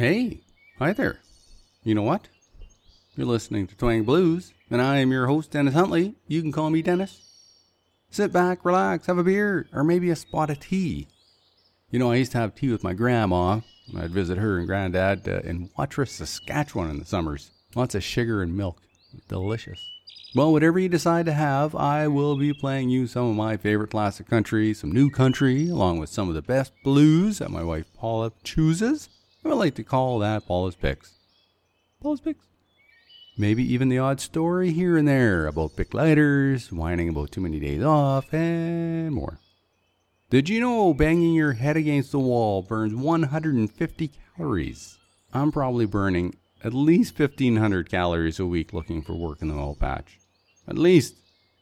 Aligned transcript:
Hey, 0.00 0.40
hi 0.78 0.94
there. 0.94 1.18
You 1.84 1.94
know 1.94 2.00
what? 2.00 2.26
You're 3.16 3.26
listening 3.26 3.66
to 3.66 3.76
Twang 3.76 4.04
Blues, 4.04 4.54
and 4.70 4.80
I 4.80 4.96
am 4.96 5.12
your 5.12 5.26
host, 5.26 5.50
Dennis 5.50 5.74
Huntley. 5.74 6.14
You 6.26 6.40
can 6.40 6.52
call 6.52 6.70
me 6.70 6.80
Dennis. 6.80 7.20
Sit 8.08 8.32
back, 8.32 8.64
relax, 8.64 9.08
have 9.08 9.18
a 9.18 9.22
beer, 9.22 9.68
or 9.74 9.84
maybe 9.84 10.08
a 10.08 10.16
spot 10.16 10.48
of 10.48 10.58
tea. 10.58 11.06
You 11.90 11.98
know, 11.98 12.10
I 12.10 12.16
used 12.16 12.32
to 12.32 12.38
have 12.38 12.54
tea 12.54 12.72
with 12.72 12.82
my 12.82 12.94
grandma. 12.94 13.60
I'd 13.94 14.10
visit 14.10 14.38
her 14.38 14.56
and 14.56 14.66
granddad 14.66 15.28
uh, 15.28 15.40
in 15.40 15.68
Watrous, 15.76 16.12
Saskatchewan 16.12 16.88
in 16.88 16.98
the 16.98 17.04
summers. 17.04 17.50
Lots 17.74 17.94
of 17.94 18.02
sugar 18.02 18.42
and 18.42 18.56
milk. 18.56 18.80
Delicious. 19.28 19.86
Well, 20.34 20.50
whatever 20.50 20.78
you 20.78 20.88
decide 20.88 21.26
to 21.26 21.34
have, 21.34 21.74
I 21.74 22.08
will 22.08 22.38
be 22.38 22.54
playing 22.54 22.88
you 22.88 23.06
some 23.06 23.28
of 23.28 23.36
my 23.36 23.58
favorite 23.58 23.90
classic 23.90 24.30
country, 24.30 24.72
some 24.72 24.92
new 24.92 25.10
country, 25.10 25.68
along 25.68 25.98
with 25.98 26.08
some 26.08 26.30
of 26.30 26.34
the 26.34 26.40
best 26.40 26.72
blues 26.82 27.36
that 27.40 27.50
my 27.50 27.62
wife 27.62 27.92
Paula 27.98 28.32
chooses. 28.44 29.10
I 29.44 29.48
would 29.48 29.54
like 29.54 29.74
to 29.76 29.84
call 29.84 30.18
that 30.18 30.46
Paula's 30.46 30.74
Picks. 30.74 31.14
Paula's 32.00 32.20
Picks. 32.20 32.46
Maybe 33.38 33.62
even 33.72 33.88
the 33.88 33.98
odd 33.98 34.20
story 34.20 34.70
here 34.72 34.98
and 34.98 35.08
there 35.08 35.46
about 35.46 35.76
bic 35.76 35.94
lighters, 35.94 36.70
whining 36.70 37.08
about 37.08 37.32
too 37.32 37.40
many 37.40 37.58
days 37.58 37.82
off, 37.82 38.34
and 38.34 39.14
more. 39.14 39.38
Did 40.28 40.48
you 40.48 40.60
know 40.60 40.92
banging 40.92 41.34
your 41.34 41.54
head 41.54 41.76
against 41.76 42.12
the 42.12 42.18
wall 42.18 42.60
burns 42.60 42.94
150 42.94 44.10
calories? 44.36 44.98
I'm 45.32 45.50
probably 45.52 45.86
burning 45.86 46.34
at 46.62 46.74
least 46.74 47.18
1500 47.18 47.88
calories 47.88 48.38
a 48.38 48.46
week 48.46 48.74
looking 48.74 49.00
for 49.00 49.14
work 49.14 49.40
in 49.40 49.48
the 49.48 49.54
oil 49.54 49.74
patch. 49.74 50.18
At 50.68 50.76
least. 50.76 51.16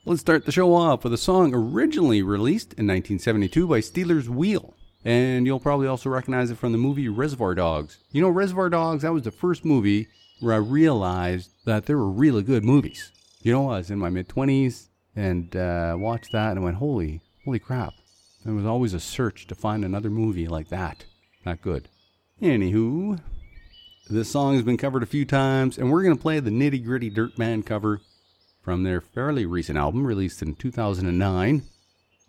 Let's 0.05 0.21
start 0.21 0.47
the 0.47 0.52
show 0.52 0.74
off 0.74 1.05
with 1.05 1.13
a 1.13 1.19
song 1.19 1.55
originally 1.55 2.23
released 2.23 2.73
in 2.73 2.87
1972 2.87 3.69
by 3.69 3.80
Stealers 3.80 4.29
Wheel. 4.29 4.74
And 5.09 5.47
you'll 5.47 5.59
probably 5.59 5.87
also 5.87 6.11
recognize 6.11 6.51
it 6.51 6.59
from 6.59 6.73
the 6.73 6.77
movie 6.77 7.09
Reservoir 7.09 7.55
Dogs. 7.55 7.97
You 8.12 8.21
know, 8.21 8.29
Reservoir 8.29 8.69
Dogs, 8.69 9.05
that 9.05 9.15
was 9.15 9.23
the 9.23 9.30
first 9.30 9.65
movie 9.65 10.09
where 10.39 10.53
I 10.53 10.59
realized 10.59 11.49
that 11.65 11.87
there 11.87 11.97
were 11.97 12.10
really 12.10 12.43
good 12.43 12.63
movies. 12.63 13.10
You 13.41 13.52
know, 13.52 13.71
I 13.71 13.79
was 13.79 13.91
in 13.91 13.99
my 13.99 14.10
mid 14.10 14.29
20s 14.29 14.88
and 15.16 15.57
uh, 15.57 15.97
watched 15.99 16.32
that 16.32 16.52
and 16.52 16.63
went, 16.63 16.77
holy, 16.77 17.23
holy 17.47 17.59
crap. 17.59 17.95
There 18.45 18.52
was 18.52 18.66
always 18.66 18.93
a 18.93 19.01
search 19.01 19.47
to 19.47 19.55
find 19.55 19.82
another 19.82 20.10
movie 20.10 20.47
like 20.47 20.69
that. 20.69 21.07
Not 21.47 21.63
good. 21.63 21.88
Anywho, 22.43 23.19
this 24.10 24.30
song 24.30 24.57
has 24.57 24.63
been 24.63 24.77
covered 24.77 25.02
a 25.02 25.07
few 25.07 25.25
times, 25.25 25.79
and 25.79 25.91
we're 25.91 26.02
going 26.02 26.16
to 26.16 26.23
play 26.23 26.38
the 26.38 26.51
Nitty 26.51 26.85
Gritty 26.85 27.09
Dirt 27.09 27.35
Band 27.35 27.65
cover 27.65 28.02
from 28.60 28.82
their 28.82 29.01
fairly 29.01 29.47
recent 29.47 29.79
album 29.79 30.04
released 30.04 30.43
in 30.43 30.54
2009. 30.54 31.63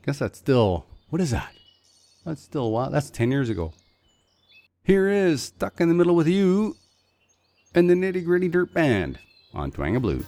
Guess 0.06 0.20
that's 0.20 0.40
still, 0.40 0.86
what 1.10 1.20
is 1.20 1.32
that? 1.32 1.52
That's 2.30 2.44
still 2.44 2.66
a 2.66 2.70
while. 2.70 2.92
That's 2.92 3.10
10 3.10 3.32
years 3.32 3.50
ago. 3.50 3.74
Here 4.84 5.10
is 5.10 5.42
Stuck 5.42 5.82
in 5.82 5.88
the 5.88 5.96
Middle 5.96 6.16
with 6.16 6.28
You 6.28 6.76
and 7.74 7.90
the 7.90 7.96
Nitty 7.96 8.24
Gritty 8.24 8.48
Dirt 8.50 8.72
Band 8.72 9.18
on 9.52 9.72
Twang 9.72 9.96
of 9.96 10.04
Blues. 10.04 10.26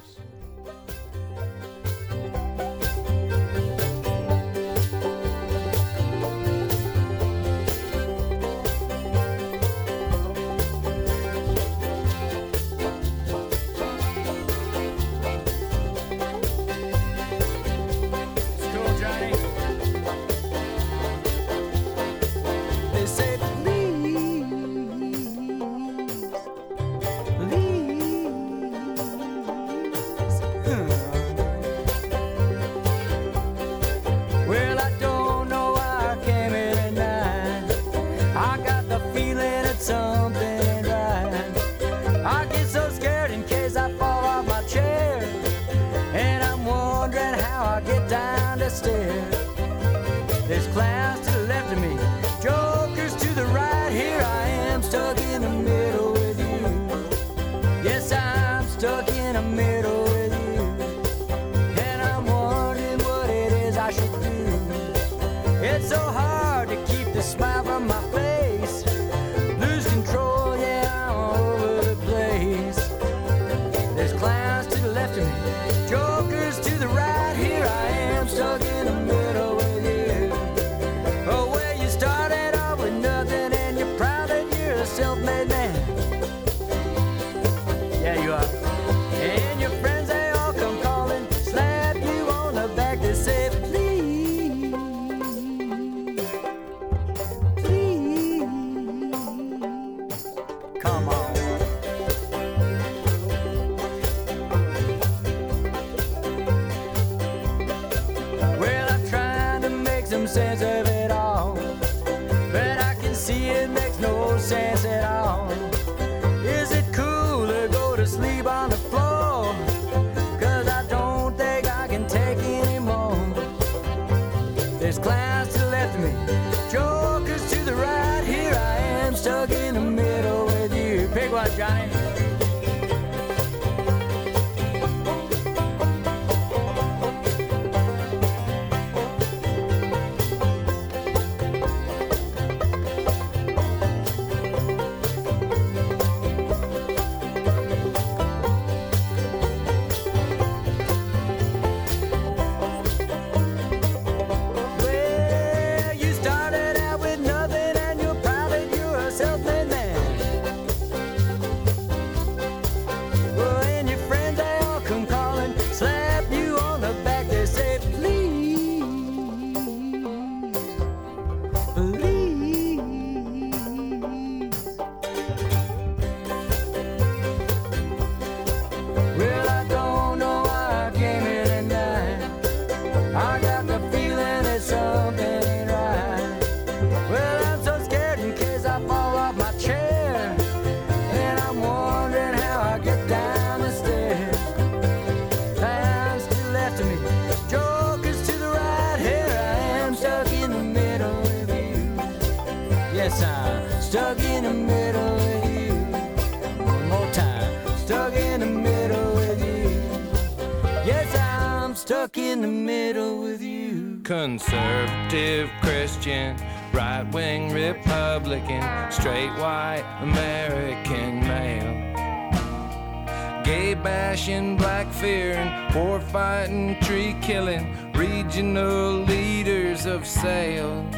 Of 229.91 230.08
sales. 230.08 230.96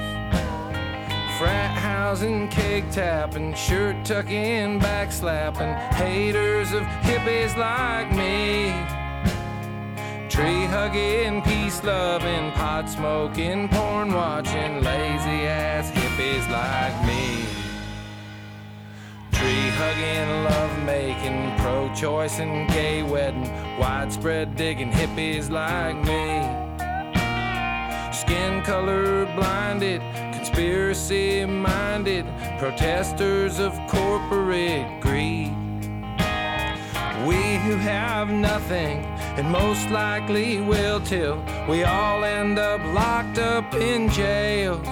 Frat 1.39 1.75
housing, 1.75 2.47
cake 2.49 2.89
tapping, 2.91 3.55
shirt 3.55 4.05
tucking, 4.05 4.79
backslapping, 4.79 5.75
haters 5.93 6.71
of 6.73 6.83
hippies 7.01 7.57
like 7.57 8.11
me. 8.11 8.71
Tree 10.29 10.65
hugging, 10.65 11.41
peace 11.41 11.83
loving, 11.83 12.51
pot 12.51 12.87
smoking, 12.87 13.67
porn 13.69 14.13
watching, 14.13 14.83
lazy 14.83 15.47
ass 15.47 15.89
hippies 15.89 16.45
like 16.51 16.95
me. 17.07 17.45
Tree 19.31 19.69
hugging, 19.79 20.43
love 20.43 20.83
making, 20.85 21.57
pro 21.57 21.91
choice 21.95 22.39
and 22.39 22.69
gay 22.69 23.01
wedding, 23.01 23.49
widespread 23.79 24.55
digging 24.55 24.91
hippies 24.91 25.49
like 25.49 25.97
me. 26.05 26.62
Skin 28.33 28.63
color 28.63 29.27
blinded, 29.35 30.01
conspiracy 30.33 31.45
minded, 31.45 32.25
protesters 32.57 33.59
of 33.59 33.79
corporate 33.87 34.87
greed. 35.01 35.53
We 37.27 37.41
who 37.63 37.75
have 37.75 38.31
nothing 38.31 39.05
and 39.37 39.51
most 39.51 39.87
likely 39.91 40.61
will 40.61 40.99
till 41.01 41.45
we 41.69 41.83
all 41.83 42.23
end 42.23 42.57
up 42.57 42.81
locked 42.95 43.37
up 43.37 43.71
in 43.75 44.09
jails 44.09 44.83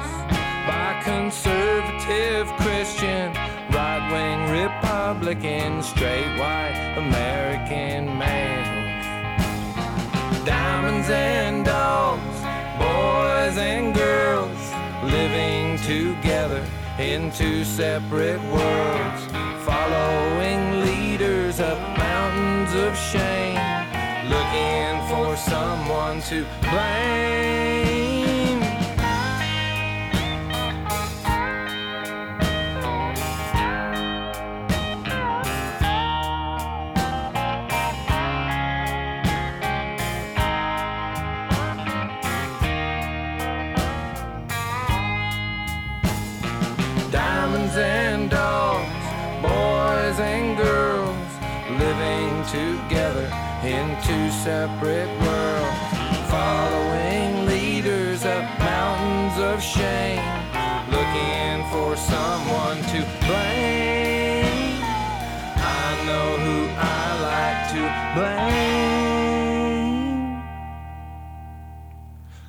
by 0.68 1.02
conservative 1.04 2.46
Christian, 2.58 3.34
right 3.74 4.06
wing 4.14 4.40
Republican, 4.66 5.82
straight 5.82 6.32
white 6.38 6.94
American 6.96 8.20
males. 8.20 8.68
Diamonds 10.46 11.10
and 11.10 11.66
dogs, 11.66 12.31
boys 13.52 13.58
and 13.58 13.94
girls 13.94 14.72
living 15.12 15.78
together 15.80 16.66
in 17.00 17.32
two 17.32 17.64
separate 17.66 18.42
worlds, 18.44 19.26
following 19.66 20.82
leaders 20.86 21.60
up 21.60 21.80
mountains 21.98 22.74
of 22.76 22.96
shame, 22.98 23.60
looking 24.30 25.08
for 25.10 25.36
someone 25.36 26.22
to 26.22 26.46
blame. 26.62 28.21
Separate 54.44 55.08
world, 55.22 55.76
following 56.28 57.46
leaders 57.46 58.26
up 58.26 58.44
mountains 58.58 59.38
of 59.40 59.62
shame, 59.62 60.18
looking 60.90 61.64
for 61.70 61.96
someone 61.96 62.78
to 62.90 63.06
blame. 63.22 64.82
I 65.58 65.96
know 66.08 66.38
who 66.46 66.68
I 66.76 67.22
like 67.30 67.70
to 67.76 67.82
blame. 68.18 68.52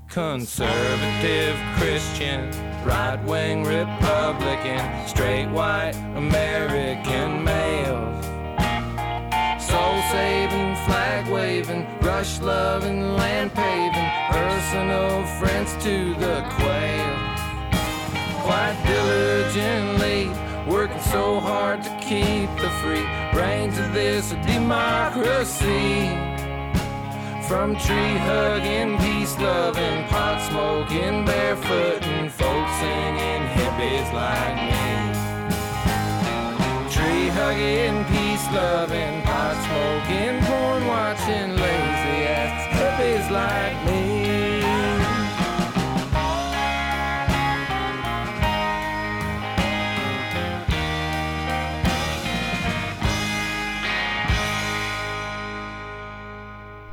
Conservative 0.09 1.59
Christian, 1.77 2.51
right 2.87 3.23
wing 3.27 3.65
Republican, 3.65 4.81
straight 5.07 5.51
white 5.51 5.95
American 6.17 7.45
males. 7.45 8.25
Soul 9.63 10.03
saving, 10.11 10.42
waving, 11.63 11.87
rush 12.01 12.41
loving, 12.41 13.15
land 13.15 13.53
paving, 13.55 14.11
personal 14.31 15.25
friends 15.39 15.73
to 15.83 16.15
the 16.15 16.45
quail. 16.57 17.17
Quite 18.43 18.77
diligently, 18.85 20.31
working 20.71 21.01
so 21.01 21.39
hard 21.41 21.83
to 21.83 21.91
keep 22.01 22.51
the 22.61 22.71
free 22.81 23.07
reins 23.39 23.79
of 23.79 23.93
this 23.93 24.31
democracy. 24.47 26.09
From 27.47 27.77
tree 27.77 28.17
hugging, 28.27 28.99
peace 28.99 29.39
loving, 29.39 30.05
pot 30.09 30.41
smoking, 30.49 31.25
barefooting, 31.25 32.31
folk 32.31 32.69
singing 32.81 33.43
hippies 33.57 34.13
like 34.13 34.57
me. 34.71 34.83
Tree 36.91 37.29
hugging, 37.29 38.05
peace 38.07 38.22
loving, 38.53 39.23
pot 39.23 39.57
smoking, 39.65 40.41
porn 40.45 40.87
watching, 40.87 41.57
lazy 41.57 42.27
ass 42.29 42.73
like 43.31 43.87
me. 43.87 44.03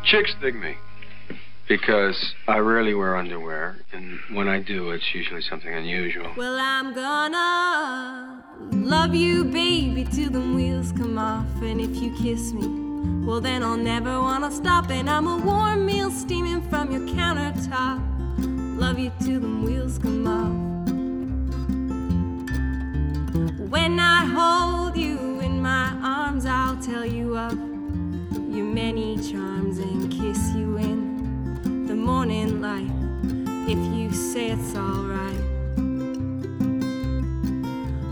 Chicks 0.04 0.34
dig 0.42 0.56
me 0.56 0.78
because 1.70 2.34
I 2.48 2.58
rarely 2.58 2.96
wear 2.96 3.16
underwear, 3.16 3.78
and 3.94 4.20
when 4.34 4.48
I 4.48 4.60
do, 4.60 4.90
it's 4.90 5.14
usually 5.14 5.42
something 5.42 5.72
unusual. 5.72 6.34
Well, 6.36 6.58
I'm 6.60 6.96
gonna 6.96 8.44
love 8.72 9.14
you, 9.14 9.46
baby, 9.46 10.04
till 10.04 10.32
the 10.32 10.42
wheels 10.42 10.92
come 10.92 11.20
off. 11.20 11.46
And 11.62 11.80
if 11.80 11.96
you 12.02 12.12
kiss 12.18 12.52
me, 12.54 12.68
well, 13.24 13.40
then 13.40 13.62
I'll 13.62 13.78
never 13.78 14.20
wanna 14.20 14.52
stop. 14.52 14.90
And 14.90 15.08
I'm 15.08 15.28
a 15.28 15.38
warm 15.38 15.86
meal 15.86 16.10
steaming 16.10 16.68
from 16.70 16.92
your 16.92 17.02
countertop. 17.02 18.02
Love 18.80 18.98
you 18.98 19.12
till 19.22 19.40
the 19.40 19.56
wheels 19.64 20.00
come 20.00 20.26
off. 20.28 20.70
When 23.70 24.00
I 24.00 24.26
hold 24.26 24.98
you 24.98 25.40
in 25.42 25.62
my 25.62 25.94
arms, 26.02 26.48
I'll 26.48 26.78
tell 26.82 27.06
you 27.06 27.38
of 27.38 27.54
your 27.54 28.66
many 28.66 29.18
charms 29.18 29.78
and 29.78 30.12
kiss 30.12 30.52
you 30.56 30.78
in 30.78 30.99
morning 32.00 32.62
light 32.62 32.90
if 33.68 33.78
you 33.94 34.12
say 34.12 34.52
it's 34.52 34.74
alright. 34.76 35.44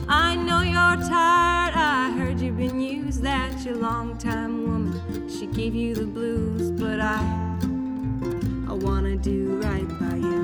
I 0.10 0.36
know 0.36 0.62
you're 0.62 1.08
tired, 1.10 1.74
I 1.74 2.12
heard 2.18 2.40
you've 2.40 2.58
been 2.58 2.82
used, 2.82 3.22
that 3.24 3.64
your 3.64 3.76
longtime 3.76 4.68
woman, 4.68 5.30
she 5.30 5.48
gave 5.48 5.74
you 5.74 5.96
the 5.96 6.06
blues, 6.06 6.70
but 6.72 7.00
I, 7.00 7.18
I 8.70 8.74
wanna 8.74 9.16
do 9.16 9.62
right 9.62 9.88
by 10.00 10.16
you. 10.18 10.44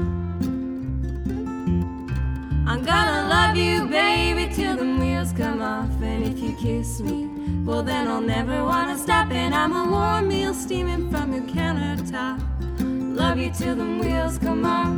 I'm 2.65 2.83
gonna 2.83 3.27
love 3.27 3.57
you, 3.57 3.87
baby, 3.87 4.53
till 4.53 4.77
the 4.77 4.85
wheels 4.85 5.33
come 5.33 5.61
off. 5.61 5.89
And 6.01 6.23
if 6.23 6.39
you 6.39 6.55
kiss 6.55 7.01
me, 7.01 7.27
well, 7.65 7.83
then 7.83 8.07
I'll 8.07 8.21
never 8.21 8.63
wanna 8.63 8.97
stop. 8.97 9.31
And 9.31 9.53
I'm 9.53 9.73
a 9.73 9.91
warm 9.91 10.29
meal 10.29 10.53
steaming 10.53 11.11
from 11.11 11.33
your 11.33 11.43
countertop. 11.43 12.52
Love 13.13 13.37
you 13.37 13.51
till 13.51 13.75
the 13.75 13.85
wheels 13.85 14.39
come 14.39 14.65
off. 14.65 14.91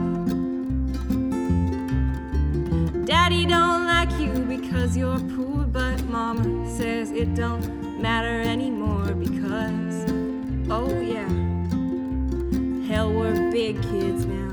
Daddy 3.05 3.45
don't 3.45 3.86
like 3.86 4.10
you 4.19 4.31
because 4.45 4.95
you're 4.95 5.19
poor, 5.36 5.65
but 5.65 6.01
Mama 6.05 6.69
says 6.77 7.12
it 7.12 7.36
don't 7.36 8.01
matter 8.01 8.39
anymore 8.39 9.13
because, 9.13 10.10
oh 10.72 10.98
yeah, 11.01 11.27
hell, 12.88 13.12
we're 13.12 13.51
big 13.51 13.81
kids 13.84 14.25
now. 14.25 14.51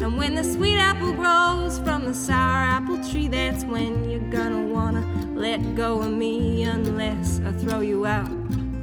And 0.00 0.16
when 0.16 0.34
the 0.34 0.44
sweet 0.44 0.78
apple 0.78 1.12
grows 1.12 1.78
from 1.80 2.06
the 2.06 2.14
sour 2.14 2.64
apple 2.64 2.96
tree, 3.10 3.28
that's 3.28 3.62
when 3.64 4.08
you're 4.08 4.30
gonna 4.30 4.66
wanna 4.66 5.06
let 5.34 5.74
go 5.74 6.00
of 6.00 6.12
me 6.12 6.62
unless 6.62 7.40
I 7.40 7.52
throw 7.52 7.80
you 7.80 8.06
out, 8.06 8.30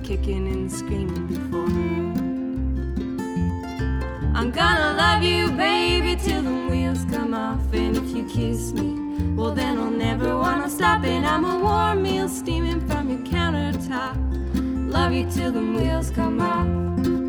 kicking 0.06 0.48
and 0.48 0.72
screaming 0.72 1.26
before. 1.26 1.66
I'm 4.36 4.52
gonna 4.52 4.94
love 4.96 5.24
you, 5.24 5.50
baby, 5.52 6.16
till 6.16 6.44
the 6.44 6.68
wheels 6.70 7.04
come 7.06 7.34
off. 7.34 7.74
And 7.74 7.98
if 7.98 8.16
you 8.16 8.24
kiss 8.26 8.72
me, 8.72 9.34
well, 9.34 9.52
then 9.52 9.80
I'll 9.80 9.90
never 9.90 10.38
wanna 10.38 10.70
stop. 10.70 11.04
And 11.04 11.26
I'm 11.26 11.44
a 11.44 11.58
warm 11.58 12.04
meal 12.04 12.30
steaming 12.30 12.88
from 12.88 13.10
your 13.10 13.26
countertop. 13.26 14.16
Love 14.92 15.12
you 15.12 15.28
till 15.32 15.52
the 15.52 15.62
wheels 15.62 16.12
come 16.12 16.40
off. 16.40 17.25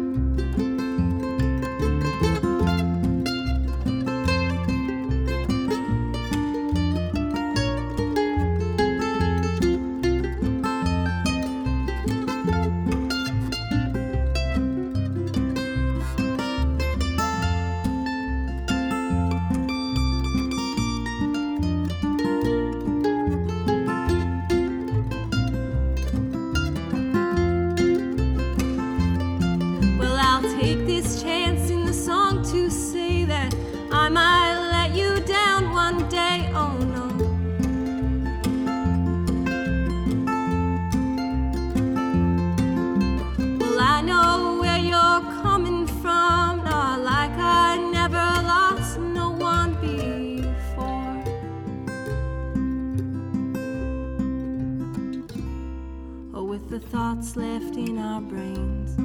The 56.79 56.89
thoughts 56.89 57.37
left 57.37 57.77
in 57.77 57.97
our 57.97 58.21
brains, 58.21 58.97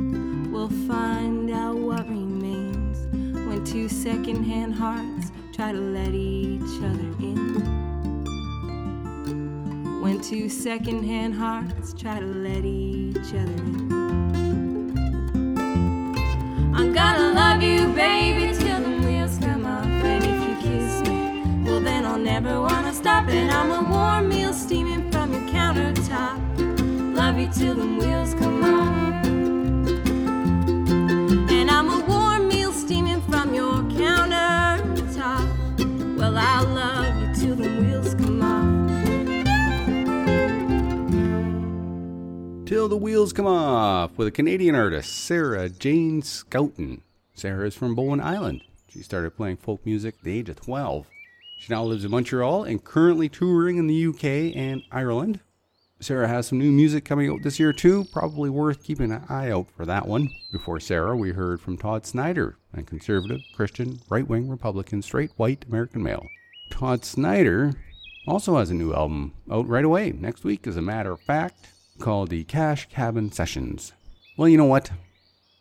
we'll 0.51 0.67
find 0.89 1.49
out 1.51 1.77
what 1.77 2.05
remains 2.09 3.07
when 3.47 3.63
two 3.63 3.87
secondhand 3.87 4.75
hearts 4.75 5.31
try 5.53 5.71
to 5.71 5.77
let 5.77 6.13
each 6.13 6.83
other 6.83 7.15
in. 7.23 7.61
When 10.01 10.19
two 10.19 10.49
secondhand 10.49 11.33
hearts 11.33 11.93
try 11.93 12.19
to 12.19 12.25
let 12.25 12.65
each 12.65 13.33
other 13.41 13.63
in. 13.63 13.89
I'm 16.75 16.91
gonna 16.91 17.31
love 17.31 17.63
you, 17.63 17.87
baby, 17.93 18.53
till 18.53 18.81
the 18.81 19.07
wheels 19.07 19.37
come 19.37 19.65
off. 19.65 19.85
And 19.85 20.23
if 20.25 20.41
you 20.45 20.55
kiss 20.61 21.07
me, 21.07 21.63
well, 21.63 21.79
then 21.79 22.05
I'll 22.05 22.17
never 22.17 22.59
wanna 22.59 22.93
stop. 22.93 23.29
And 23.29 23.49
I'm 23.49 23.71
a 23.71 23.81
warm 23.89 24.27
meal 24.27 24.51
steaming 24.51 24.90
till 27.53 27.75
the 27.75 27.85
wheels 27.85 28.33
come 28.35 28.63
off. 28.63 29.25
And 31.51 31.69
I'm 31.69 31.89
a 31.89 31.99
warm 32.05 32.47
meal 32.47 32.71
steaming 32.71 33.21
from 33.23 33.53
your 33.53 33.73
countertop. 33.73 35.47
Well, 36.17 36.37
I'll 36.37 36.67
love 36.67 37.21
you 37.21 37.33
till 37.35 37.55
the 37.55 37.69
wheels 37.81 38.15
come 38.15 38.41
off. 38.41 38.81
Till 42.65 42.87
the 42.87 42.95
Wheels 42.95 43.33
Come 43.33 43.47
Off 43.47 44.17
with 44.17 44.29
a 44.29 44.31
Canadian 44.31 44.75
artist, 44.75 45.13
Sarah 45.13 45.67
Jane 45.67 46.21
Scouten. 46.21 47.01
Sarah 47.33 47.67
is 47.67 47.75
from 47.75 47.95
Bowen 47.95 48.21
Island. 48.21 48.61
She 48.87 49.01
started 49.03 49.35
playing 49.35 49.57
folk 49.57 49.85
music 49.85 50.15
at 50.19 50.23
the 50.23 50.39
age 50.39 50.47
of 50.47 50.55
12. 50.55 51.05
She 51.59 51.73
now 51.73 51.83
lives 51.83 52.05
in 52.05 52.11
Montreal 52.11 52.63
and 52.63 52.81
currently 52.81 53.27
touring 53.27 53.75
in 53.77 53.87
the 53.87 54.05
UK 54.07 54.55
and 54.55 54.83
Ireland. 54.89 55.41
Sarah 56.01 56.27
has 56.27 56.47
some 56.47 56.57
new 56.57 56.71
music 56.71 57.05
coming 57.05 57.29
out 57.29 57.43
this 57.43 57.59
year 57.59 57.71
too, 57.71 58.05
probably 58.05 58.49
worth 58.49 58.83
keeping 58.83 59.11
an 59.11 59.23
eye 59.29 59.51
out 59.51 59.67
for 59.69 59.85
that 59.85 60.07
one. 60.07 60.31
Before 60.51 60.79
Sarah, 60.79 61.15
we 61.15 61.31
heard 61.31 61.61
from 61.61 61.77
Todd 61.77 62.07
Snider, 62.07 62.57
a 62.73 62.81
conservative, 62.81 63.41
Christian, 63.55 63.99
right 64.09 64.27
wing 64.27 64.49
Republican, 64.49 65.03
straight 65.03 65.29
white 65.37 65.63
American 65.67 66.01
male. 66.01 66.27
Todd 66.71 67.05
Snider 67.05 67.73
also 68.27 68.57
has 68.57 68.71
a 68.71 68.73
new 68.73 68.93
album 68.95 69.33
out 69.51 69.67
right 69.67 69.85
away, 69.85 70.11
next 70.11 70.43
week, 70.43 70.65
as 70.65 70.75
a 70.75 70.81
matter 70.81 71.11
of 71.11 71.21
fact, 71.21 71.67
called 71.99 72.29
the 72.29 72.45
Cash 72.45 72.89
Cabin 72.89 73.31
Sessions. 73.31 73.93
Well, 74.37 74.49
you 74.49 74.57
know 74.57 74.65
what? 74.65 74.89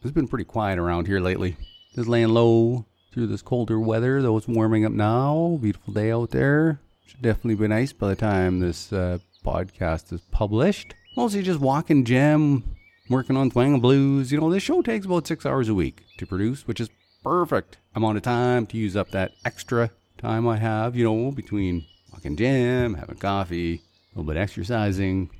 It's 0.02 0.12
been 0.12 0.28
pretty 0.28 0.44
quiet 0.44 0.78
around 0.78 1.06
here 1.06 1.20
lately. 1.20 1.58
Just 1.94 2.08
laying 2.08 2.30
low 2.30 2.86
through 3.12 3.26
this 3.26 3.42
colder 3.42 3.78
weather, 3.78 4.22
though 4.22 4.38
it's 4.38 4.48
warming 4.48 4.86
up 4.86 4.92
now. 4.92 5.58
Beautiful 5.60 5.92
day 5.92 6.10
out 6.10 6.30
there. 6.30 6.80
Should 7.04 7.20
definitely 7.20 7.56
be 7.56 7.68
nice 7.68 7.92
by 7.92 8.08
the 8.08 8.16
time 8.16 8.60
this 8.60 8.90
uh, 8.90 9.18
podcast 9.44 10.12
is 10.12 10.20
published. 10.30 10.94
Mostly 11.16 11.42
just 11.42 11.60
walking 11.60 12.04
gem, 12.04 12.64
working 13.08 13.36
on 13.36 13.50
Twang 13.50 13.80
Blues. 13.80 14.30
You 14.30 14.40
know, 14.40 14.50
this 14.50 14.62
show 14.62 14.82
takes 14.82 15.06
about 15.06 15.26
six 15.26 15.44
hours 15.44 15.68
a 15.68 15.74
week 15.74 16.04
to 16.18 16.26
produce, 16.26 16.66
which 16.66 16.80
is 16.80 16.88
perfect 17.22 17.78
amount 17.94 18.16
of 18.16 18.22
time 18.22 18.66
to 18.66 18.76
use 18.76 18.96
up 18.96 19.10
that 19.10 19.32
extra 19.44 19.90
time 20.18 20.46
I 20.46 20.56
have, 20.58 20.96
you 20.96 21.04
know, 21.04 21.30
between 21.30 21.84
walking 22.12 22.36
gym, 22.36 22.94
having 22.94 23.16
coffee, 23.16 23.74
a 23.74 24.18
little 24.18 24.32
bit 24.32 24.40
exercising, 24.40 25.30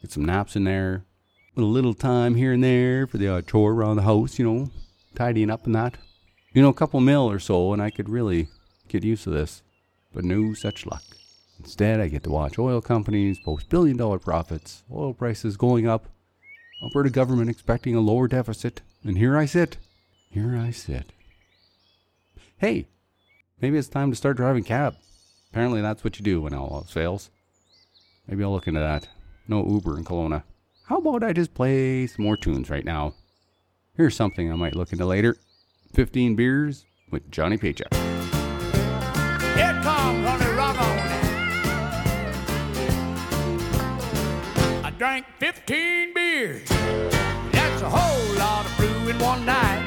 get 0.00 0.12
some 0.12 0.24
naps 0.24 0.56
in 0.56 0.64
there, 0.64 1.04
a 1.56 1.60
little 1.60 1.94
time 1.94 2.34
here 2.34 2.52
and 2.52 2.64
there 2.64 3.06
for 3.06 3.18
the 3.18 3.28
odd 3.28 3.46
chore 3.46 3.72
around 3.72 3.96
the 3.96 4.02
house, 4.02 4.38
you 4.38 4.44
know, 4.44 4.70
tidying 5.14 5.50
up 5.50 5.66
and 5.66 5.74
that. 5.74 5.96
You 6.52 6.62
know, 6.62 6.68
a 6.68 6.74
couple 6.74 7.00
mil 7.00 7.30
or 7.30 7.38
so, 7.38 7.72
and 7.72 7.82
I 7.82 7.90
could 7.90 8.08
really 8.08 8.48
get 8.88 9.04
used 9.04 9.24
to 9.24 9.30
this. 9.30 9.62
But 10.14 10.24
no 10.24 10.54
such 10.54 10.86
luck. 10.86 11.02
Instead, 11.66 11.98
I 11.98 12.06
get 12.06 12.22
to 12.22 12.30
watch 12.30 12.60
oil 12.60 12.80
companies 12.80 13.40
post 13.44 13.68
billion 13.68 13.96
dollar 13.96 14.20
profits, 14.20 14.84
oil 14.88 15.12
prices 15.12 15.56
going 15.56 15.88
up, 15.88 16.06
Alberta 16.80 17.10
government 17.10 17.50
expecting 17.50 17.96
a 17.96 18.00
lower 18.00 18.28
deficit, 18.28 18.82
and 19.02 19.18
here 19.18 19.36
I 19.36 19.46
sit. 19.46 19.76
Here 20.30 20.56
I 20.56 20.70
sit. 20.70 21.12
Hey, 22.58 22.86
maybe 23.60 23.78
it's 23.78 23.88
time 23.88 24.10
to 24.10 24.16
start 24.16 24.36
driving 24.36 24.62
cab. 24.62 24.94
Apparently, 25.50 25.82
that's 25.82 26.04
what 26.04 26.20
you 26.20 26.24
do 26.24 26.40
when 26.40 26.54
all 26.54 26.72
else 26.72 26.92
fails. 26.92 27.30
Maybe 28.28 28.44
I'll 28.44 28.52
look 28.52 28.68
into 28.68 28.78
that. 28.78 29.08
No 29.48 29.66
Uber 29.66 29.98
in 29.98 30.04
Kelowna. 30.04 30.44
How 30.84 30.98
about 30.98 31.24
I 31.24 31.32
just 31.32 31.52
play 31.52 32.06
some 32.06 32.24
more 32.24 32.36
tunes 32.36 32.70
right 32.70 32.84
now? 32.84 33.14
Here's 33.96 34.14
something 34.14 34.52
I 34.52 34.54
might 34.54 34.76
look 34.76 34.92
into 34.92 35.04
later 35.04 35.36
15 35.94 36.36
beers 36.36 36.84
with 37.10 37.28
Johnny 37.28 37.56
Paycheck. 37.56 38.05
Drank 45.16 45.26
15 45.38 46.12
beers. 46.12 46.68
That's 47.52 47.80
a 47.80 47.88
whole 47.88 48.34
lot 48.38 48.66
of 48.66 48.76
brew 48.76 49.08
in 49.08 49.18
one 49.18 49.46
night. 49.46 49.82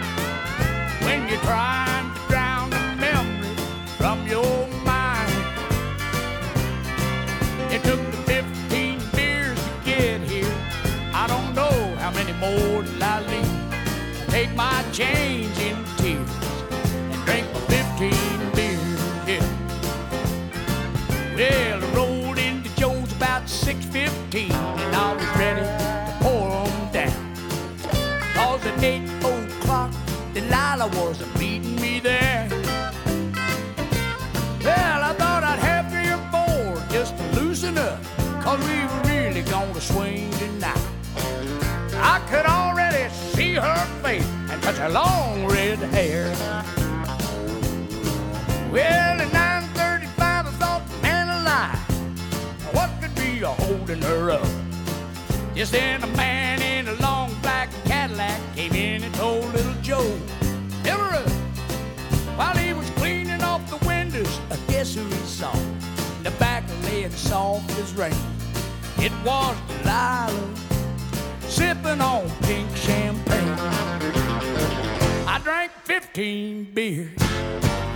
When 1.03 1.27
you're 1.27 1.39
trying 1.41 2.11
to 2.15 2.19
drown 2.29 2.69
the 2.71 2.95
memory 2.95 3.55
from 3.99 4.25
your 4.27 4.67
mind. 4.83 5.31
It 7.71 7.83
took 7.83 8.01
the 8.11 8.17
15 8.23 9.01
beers 9.15 9.59
to 9.59 9.71
get 9.85 10.21
here. 10.21 10.55
I 11.13 11.27
don't 11.27 11.53
know 11.53 11.95
how 11.97 12.11
many 12.11 12.33
more 12.33 12.83
till 12.83 13.03
I 13.03 13.19
leave. 13.29 14.29
Take 14.29 14.55
my 14.55 14.83
change 14.91 15.58
her 44.79 44.89
long 44.89 45.45
red 45.45 45.77
hair. 45.77 46.33
Well, 48.71 49.19
at 49.19 49.27
9.35 49.75 50.07
I 50.19 50.43
thought, 50.57 50.83
man 51.01 51.27
alive, 51.27 52.73
what 52.73 52.89
could 53.01 53.13
be 53.15 53.39
holding 53.39 54.01
her 54.01 54.31
up? 54.31 54.47
Just 55.53 55.73
then 55.73 56.01
a 56.01 56.07
man 56.15 56.61
in 56.61 56.87
a 56.87 56.93
long 57.01 57.35
black 57.41 57.69
Cadillac 57.83 58.39
came 58.55 58.73
in 58.73 59.03
and 59.03 59.13
told 59.15 59.53
little 59.53 59.73
Joe, 59.81 60.17
her 60.85 61.13
up. 61.13 61.29
While 62.37 62.55
he 62.55 62.71
was 62.71 62.89
cleaning 62.91 63.43
off 63.43 63.69
the 63.69 63.85
windows, 63.85 64.39
I 64.49 64.55
guess 64.71 64.95
who 64.95 65.03
he 65.03 65.25
saw? 65.25 65.53
In 66.17 66.23
the 66.23 66.31
back 66.39 66.63
laying 66.85 67.11
soft 67.11 67.69
as 67.79 67.93
rain. 67.95 68.13
It 68.97 69.11
was 69.25 69.57
Delilah 69.67 70.55
sipping 71.49 71.99
on 71.99 72.29
pink 72.43 72.73
champagne. 72.77 74.18
I 75.39 75.41
drank 75.41 75.71
15 75.85 76.73
beers. 76.73 77.15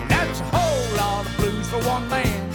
That's 0.08 0.40
a 0.40 0.44
whole 0.46 0.96
lot 0.96 1.26
of 1.26 1.36
blues 1.36 1.68
for 1.68 1.80
one 1.80 2.08
man. 2.08 2.50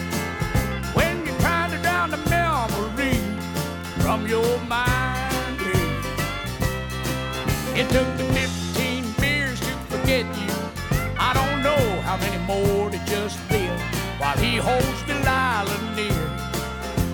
When 0.95 1.26
you're 1.26 1.38
trying 1.40 1.73
to 1.73 1.78
drown 1.83 2.11
the 2.11 2.16
memory 2.30 3.21
from 4.00 4.26
your 4.26 4.59
mind. 4.61 5.61
yeah. 5.61 5.92
It 7.76 7.90
took 7.90 8.09
me 8.16 8.25
15 8.33 9.12
beers 9.21 9.61
to 9.61 9.76
forget 9.90 10.25
you. 10.40 10.54
I 11.18 11.35
don't 11.35 11.62
know 11.62 12.00
how 12.00 12.16
many 12.16 12.38
more 12.47 12.88
to 12.88 12.99
just 13.04 13.38
live 13.50 13.78
while 14.18 14.38
he 14.38 14.57
holds 14.57 15.02
Delilah 15.02 15.80
near. 15.97 16.30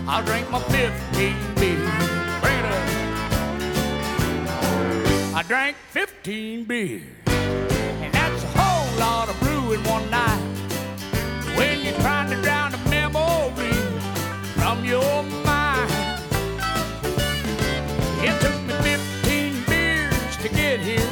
I'll 0.06 0.22
drink 0.24 0.48
my 0.48 0.60
15 0.60 1.54
beers. 1.56 1.90
Bring 2.40 2.56
it 2.56 2.66
up. 2.66 2.88
I 5.34 5.42
drank 5.48 5.76
15 5.90 6.64
beers. 6.66 7.23
Lot 8.98 9.28
of 9.28 9.38
brew 9.40 9.72
in 9.72 9.82
one 9.84 10.08
night. 10.10 10.40
When 11.56 11.80
you're 11.84 12.00
trying 12.00 12.30
to 12.30 12.40
drown 12.42 12.74
a 12.74 12.78
memory 12.88 13.72
from 14.58 14.84
your 14.84 15.22
mind. 15.44 15.90
It 18.22 18.40
took 18.40 18.58
me 18.62 18.74
15 18.82 19.64
beers 19.68 20.36
to 20.38 20.48
get 20.48 20.80
here. 20.80 21.10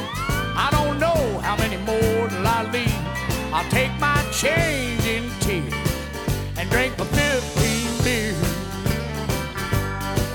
I 0.55 0.69
don't 0.71 0.99
know 0.99 1.39
how 1.39 1.55
many 1.57 1.77
more 1.77 2.29
till 2.29 2.47
I 2.47 2.63
leave. 2.71 3.53
I'll 3.53 3.69
take 3.69 3.91
my 3.99 4.23
change 4.31 5.05
in 5.05 5.29
tears 5.39 5.73
and 6.57 6.69
drink 6.69 6.97
my 6.97 7.05
15 7.05 8.03
beers. 8.03 8.41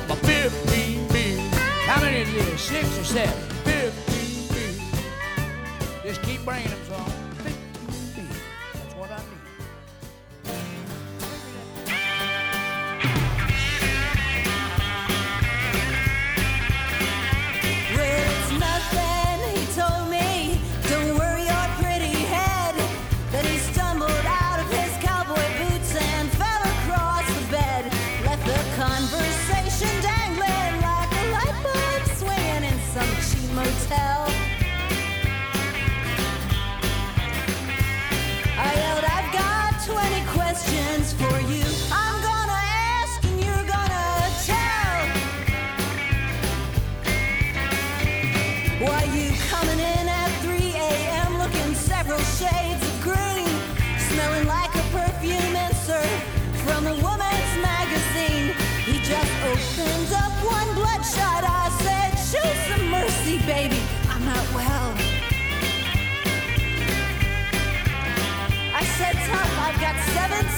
My 0.09 0.17
15 0.17 1.09
beers. 1.09 1.55
How 1.87 2.01
many 2.01 2.23
of 2.23 2.33
you? 2.33 2.57
Six 2.57 2.99
or 2.99 3.05
seven? 3.05 3.35
15 3.65 4.55
beers. 4.55 4.81
Just 6.05 6.23
keep 6.23 6.45
bringing 6.45 6.71
them, 6.71 6.79
son. 6.89 7.18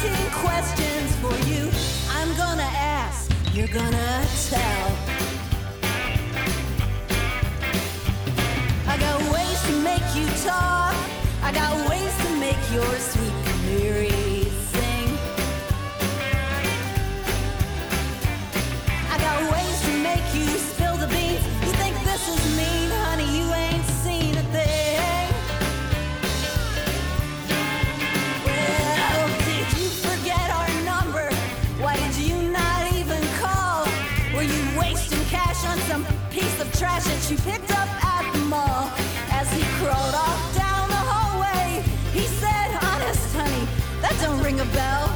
17 0.00 0.30
questions 0.30 1.14
for 1.16 1.35
you. 1.47 1.71
I'm 2.09 2.35
gonna 2.37 2.71
ask, 2.75 3.30
you're 3.52 3.69
gonna 3.69 4.25
tell. 4.49 4.87
I 8.87 8.96
got 8.98 9.20
ways 9.33 9.62
to 9.68 9.72
make 9.83 10.07
you 10.14 10.27
talk. 10.48 10.96
I 11.42 11.53
got 11.53 11.90
ways 11.90 12.16
to 12.24 12.37
make 12.37 12.62
your 12.72 12.92
sweet 12.96 13.35
canary 13.44 14.09
sing. 14.72 15.09
I 19.12 19.18
got 19.18 19.53
ways 19.53 19.81
to 19.83 19.92
make 20.03 20.27
you 20.35 20.46
spill 20.57 20.96
the 20.96 21.09
beans. 21.09 21.44
You 21.66 21.72
think 21.83 21.94
this 22.05 22.27
is 22.27 22.57
mean, 22.57 22.90
ring 44.50 44.58
a 44.58 44.64
bell. 44.74 45.10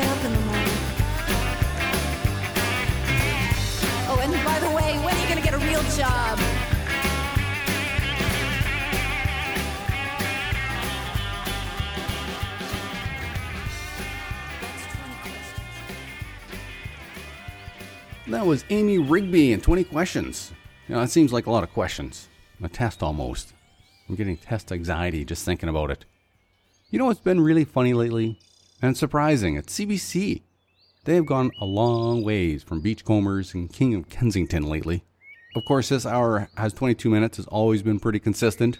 Get 0.00 0.16
up 0.16 0.24
in 0.24 0.32
the 0.32 0.40
morning? 0.40 0.68
Oh, 4.08 4.18
and 4.22 4.32
by 4.44 4.58
the 4.60 4.74
way, 4.74 4.98
when 5.04 5.14
are 5.14 5.20
you 5.20 5.28
gonna 5.28 5.42
get 5.42 5.52
a 5.52 5.58
real 5.58 5.82
job? 5.94 6.38
That's 14.60 14.84
20 14.96 15.14
questions. 15.22 15.60
That 18.28 18.46
was 18.46 18.64
Amy 18.70 18.96
Rigby 18.96 19.52
and 19.52 19.62
20 19.62 19.84
questions. 19.84 20.52
You 20.88 20.94
know, 20.94 21.02
that 21.02 21.10
seems 21.10 21.30
like 21.30 21.44
a 21.44 21.50
lot 21.50 21.62
of 21.62 21.72
questions. 21.74 22.28
A 22.62 22.68
test 22.68 23.02
almost. 23.02 23.52
I'm 24.08 24.14
getting 24.14 24.38
test 24.38 24.72
anxiety 24.72 25.26
just 25.26 25.44
thinking 25.44 25.68
about 25.68 25.90
it. 25.90 26.06
You 26.90 26.98
know 26.98 27.04
what's 27.04 27.20
been 27.20 27.40
really 27.40 27.64
funny 27.64 27.92
lately? 27.92 28.38
And 28.82 28.96
surprising? 28.96 29.56
It's 29.56 29.78
CBC. 29.78 30.42
They 31.04 31.14
have 31.14 31.26
gone 31.26 31.50
a 31.60 31.66
long 31.66 32.22
ways 32.22 32.62
from 32.62 32.80
Beachcombers 32.80 33.52
and 33.52 33.72
King 33.72 33.94
of 33.94 34.08
Kensington 34.08 34.62
lately. 34.62 35.04
Of 35.54 35.64
course, 35.64 35.88
this 35.88 36.06
hour 36.06 36.48
has 36.56 36.72
22 36.72 37.10
minutes, 37.10 37.36
has 37.36 37.46
always 37.46 37.82
been 37.82 38.00
pretty 38.00 38.20
consistent. 38.20 38.78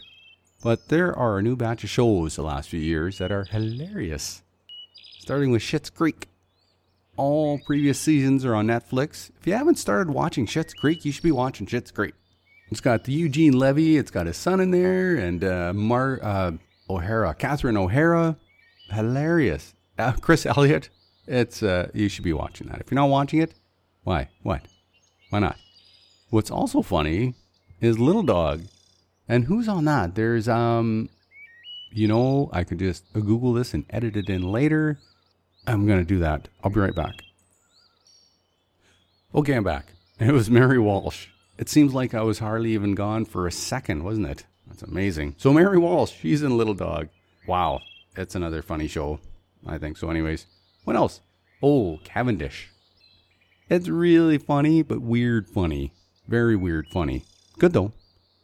But 0.63 0.89
there 0.89 1.17
are 1.17 1.39
a 1.39 1.43
new 1.43 1.57
batch 1.57 1.85
of 1.85 1.91
shows 1.91 2.37
the 2.37 2.43
last 2.43 2.69
few 2.69 2.81
years 2.81 3.19
that 3.19 3.33
are 3.33 3.45
hilarious. 3.45 4.43
Starting 5.19 5.51
with 5.51 5.63
Schitt's 5.63 5.91
Creek. 5.91 6.29
All 7.17 7.59
previous 7.59 7.99
seasons 7.99 8.45
are 8.45 8.55
on 8.55 8.67
Netflix. 8.67 9.31
If 9.41 9.47
you 9.47 9.55
haven't 9.55 9.79
started 9.79 10.13
watching 10.13 10.47
Schitt's 10.47 10.75
Creek, 10.75 11.05
you 11.05 11.13
should 11.13 11.23
be 11.23 11.33
watching 11.33 11.67
Schitt's 11.67 11.91
Creek. 11.91 12.15
It's 12.71 12.81
got 12.81 13.05
the 13.05 13.13
Eugene 13.13 13.59
Levy, 13.59 13.97
it's 13.97 14.11
got 14.11 14.27
his 14.27 14.37
son 14.37 14.61
in 14.61 14.71
there, 14.71 15.17
and 15.17 15.43
uh, 15.43 15.73
Mar 15.75 16.21
uh, 16.23 16.53
O'Hara, 16.89 17.35
Catherine 17.35 17.77
O'Hara. 17.77 18.37
Hilarious. 18.91 19.75
Uh, 20.01 20.13
Chris 20.13 20.47
Elliott. 20.47 20.89
It's 21.27 21.63
uh, 21.63 21.91
you 21.93 22.09
should 22.09 22.25
be 22.25 22.33
watching 22.33 22.69
that. 22.69 22.81
If 22.81 22.91
you're 22.91 22.97
not 22.97 23.11
watching 23.11 23.41
it, 23.41 23.55
why? 24.03 24.29
What? 24.43 24.63
Why 25.29 25.41
not? 25.41 25.57
What's 26.31 26.51
also 26.51 26.81
funny 26.81 27.35
is 27.81 27.99
Little 27.99 28.23
Dog. 28.23 28.63
And 29.29 29.45
who's 29.45 29.69
on 29.69 29.85
that? 29.85 30.15
There's 30.15 30.49
um 30.49 31.11
you 31.93 32.09
know, 32.09 32.49
I 32.53 32.65
could 32.65 32.79
just 32.79 33.05
Google 33.13 33.53
this 33.53 33.75
and 33.75 33.85
edit 33.91 34.17
it 34.17 34.31
in 34.31 34.43
later. 34.43 34.99
I'm 35.67 35.87
to 35.87 36.05
do 36.05 36.21
that. 36.21 36.49
I'll 36.65 36.71
be 36.71 36.81
right 36.81 36.95
back. 36.95 37.15
Okay, 39.35 39.55
I'm 39.55 39.65
back. 39.65 39.87
It 40.21 40.33
was 40.33 40.51
Mary 40.51 40.79
Walsh. 40.79 41.29
It 41.57 41.71
seems 41.71 41.95
like 41.95 42.13
I 42.13 42.21
was 42.21 42.41
hardly 42.41 42.73
even 42.75 42.95
gone 42.95 43.25
for 43.25 43.47
a 43.47 43.53
second, 43.53 44.05
wasn't 44.05 44.27
it? 44.27 44.45
That's 44.67 44.83
amazing. 44.83 45.37
So 45.39 45.51
Mary 45.51 45.79
Walsh, 45.79 46.13
she's 46.13 46.43
in 46.43 46.59
Little 46.59 46.75
Dog. 46.75 47.09
Wow, 47.47 47.81
that's 48.15 48.35
another 48.35 48.61
funny 48.61 48.87
show. 48.87 49.19
I 49.67 49.79
think 49.79 49.97
so. 49.97 50.11
Anyways, 50.11 50.47
what 50.85 50.97
else? 50.97 51.21
Oh, 51.63 52.01
Cavendish. 52.05 52.71
It's 53.69 53.89
really 53.89 54.39
funny, 54.39 54.83
but 54.83 55.01
weird 55.01 55.47
funny. 55.47 55.93
Very 56.27 56.57
weird 56.57 56.89
funny. 56.89 57.25
Good 57.59 57.73
though. 57.73 57.93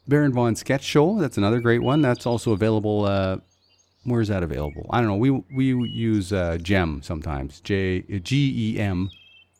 Baroness 0.06 0.34
von 0.34 0.54
Sketch 0.54 0.84
Show. 0.84 1.18
That's 1.18 1.36
another 1.36 1.60
great 1.60 1.82
one. 1.82 2.00
That's 2.00 2.26
also 2.26 2.52
available. 2.52 3.04
Uh, 3.04 3.38
where's 4.04 4.28
that 4.28 4.42
available? 4.42 4.86
I 4.90 5.00
don't 5.00 5.08
know. 5.08 5.16
We 5.16 5.30
we 5.30 5.66
use 5.88 6.32
uh, 6.32 6.58
Gem 6.62 7.02
sometimes. 7.02 7.60
J 7.60 8.02
G 8.02 8.74
E 8.74 8.80
M. 8.80 9.10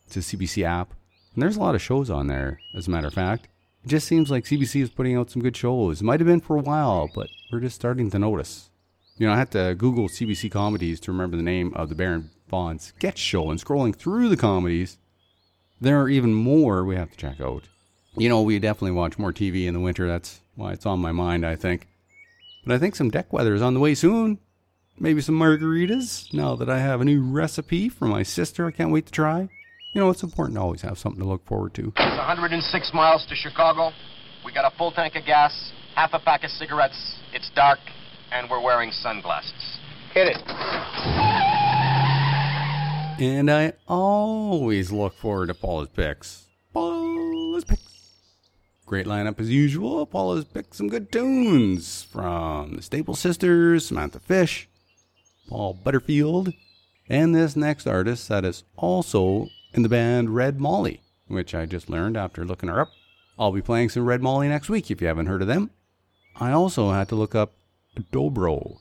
It's 0.07 0.17
a 0.17 0.21
CBC 0.21 0.63
app, 0.63 0.93
and 1.35 1.43
there's 1.43 1.57
a 1.57 1.61
lot 1.61 1.75
of 1.75 1.83
shows 1.83 2.11
on 2.11 2.29
there. 2.29 2.61
As 2.77 2.87
a 2.87 2.91
matter 2.91 3.09
of 3.09 3.15
fact, 3.15 3.49
it 3.85 3.89
just 3.89 4.07
seems 4.07 4.31
like 4.31 4.45
CBC 4.45 4.83
is 4.83 4.91
putting 4.91 5.17
out 5.17 5.31
some 5.31 5.43
good 5.43 5.57
shows. 5.57 6.03
Might 6.03 6.21
have 6.21 6.29
been 6.29 6.41
for 6.41 6.57
a 6.57 6.63
while, 6.63 7.11
but 7.13 7.29
we're 7.51 7.61
just 7.61 7.75
starting 7.75 8.11
to 8.11 8.19
notice. 8.19 8.71
You 9.19 9.27
know, 9.27 9.33
I 9.33 9.39
had 9.39 9.51
to 9.53 9.75
Google 9.75 10.09
CBC 10.09 10.51
comedies 10.51 11.01
to 11.01 11.13
remember 11.13 11.39
the 11.39 11.43
name 11.43 11.73
of 11.75 11.89
the 11.89 11.95
Baroness 11.95 12.31
von 12.51 12.79
Sketch 12.79 13.19
Show, 13.19 13.51
and 13.51 13.63
scrolling 13.63 13.97
through 13.97 14.29
the 14.29 14.37
comedies, 14.37 14.99
there 15.81 16.01
are 16.01 16.09
even 16.09 16.35
more 16.35 16.85
we 16.85 16.97
have 16.97 17.11
to 17.11 17.17
check 17.17 17.41
out. 17.41 17.65
You 18.17 18.29
know, 18.29 18.43
we 18.43 18.59
definitely 18.59 18.93
watch 18.93 19.19
more 19.19 19.33
TV 19.33 19.67
in 19.67 19.75
the 19.75 19.81
winter. 19.81 20.07
That's 20.07 20.41
why 20.55 20.73
it's 20.73 20.87
on 20.87 21.01
my 21.01 21.13
mind, 21.13 21.47
I 21.47 21.57
think. 21.57 21.89
But 22.65 22.75
I 22.75 22.79
think 22.79 22.95
some 22.95 23.11
deck 23.11 23.33
weather 23.33 23.55
is 23.55 23.63
on 23.63 23.75
the 23.75 23.81
way 23.81 23.95
soon. 23.95 24.39
Maybe 24.99 25.21
some 25.21 25.39
margaritas 25.39 26.33
now 26.33 26.57
that 26.57 26.71
I 26.71 26.79
have 26.79 27.01
a 27.01 27.05
new 27.05 27.23
recipe 27.23 27.89
from 27.89 28.09
my 28.09 28.23
sister 28.23 28.67
I 28.67 28.71
can't 28.71 28.91
wait 28.91 29.07
to 29.07 29.13
try. 29.13 29.49
You 29.95 30.01
know, 30.01 30.11
it's 30.11 30.23
important 30.23 30.57
to 30.57 30.63
always 30.63 30.83
have 30.83 30.99
something 30.99 31.21
to 31.21 31.29
look 31.29 31.45
forward 31.47 31.75
to. 31.75 31.93
It's 31.97 32.19
106 32.19 32.91
miles 32.95 33.27
to 33.27 33.35
Chicago. 33.35 33.93
We 34.45 34.53
got 34.53 34.71
a 34.71 34.77
full 34.77 34.93
tank 34.93 35.17
of 35.17 35.25
gas, 35.25 35.73
half 35.95 36.11
a 36.13 36.19
pack 36.19 36.45
of 36.45 36.51
cigarettes. 36.51 37.17
It's 37.33 37.51
dark, 37.55 37.79
and 38.33 38.49
we're 38.51 38.61
wearing 38.61 38.91
sunglasses. 38.91 39.79
Hit 40.13 40.29
it. 40.29 40.43
And 43.19 43.51
I 43.51 43.73
always 43.89 44.93
look 44.93 45.17
forward 45.17 45.47
to 45.47 45.55
Paula's 45.55 45.89
picks. 45.89 46.47
Paula's 46.73 47.65
picks. 47.65 47.83
Great 48.85 49.07
lineup 49.07 49.41
as 49.41 49.51
usual. 49.51 50.07
Paula's 50.07 50.45
picked 50.45 50.75
some 50.75 50.89
good 50.89 51.11
tunes 51.11 52.03
from 52.03 52.75
the 52.75 52.83
Staple 52.83 53.15
Sisters, 53.15 53.87
Samantha 53.87 54.21
Fish, 54.21 54.69
Paul 55.49 55.75
Butterfield, 55.75 56.53
and 57.09 57.35
this 57.35 57.57
next 57.57 57.87
artist 57.87 58.29
that 58.29 58.45
is 58.45 58.65
also 58.77 59.49
in 59.73 59.83
the 59.83 59.89
band 59.89 60.35
Red 60.35 60.61
Molly, 60.61 61.01
which 61.27 61.55
I 61.55 61.67
just 61.67 61.91
learned 61.91 62.17
after 62.17 62.45
looking 62.45 62.69
her 62.69 62.81
up. 62.81 62.91
I'll 63.39 63.53
be 63.53 63.63
playing 63.63 63.89
some 63.89 64.05
Red 64.05 64.23
Molly 64.23 64.49
next 64.49 64.69
week 64.69 64.91
if 64.91 65.01
you 65.01 65.07
haven't 65.09 65.27
heard 65.27 65.43
of 65.43 65.49
them. 65.49 65.71
I 66.37 66.53
also 66.53 66.91
had 66.91 67.09
to 67.09 67.15
look 67.15 67.35
up 67.35 67.55
dobro, 68.03 68.79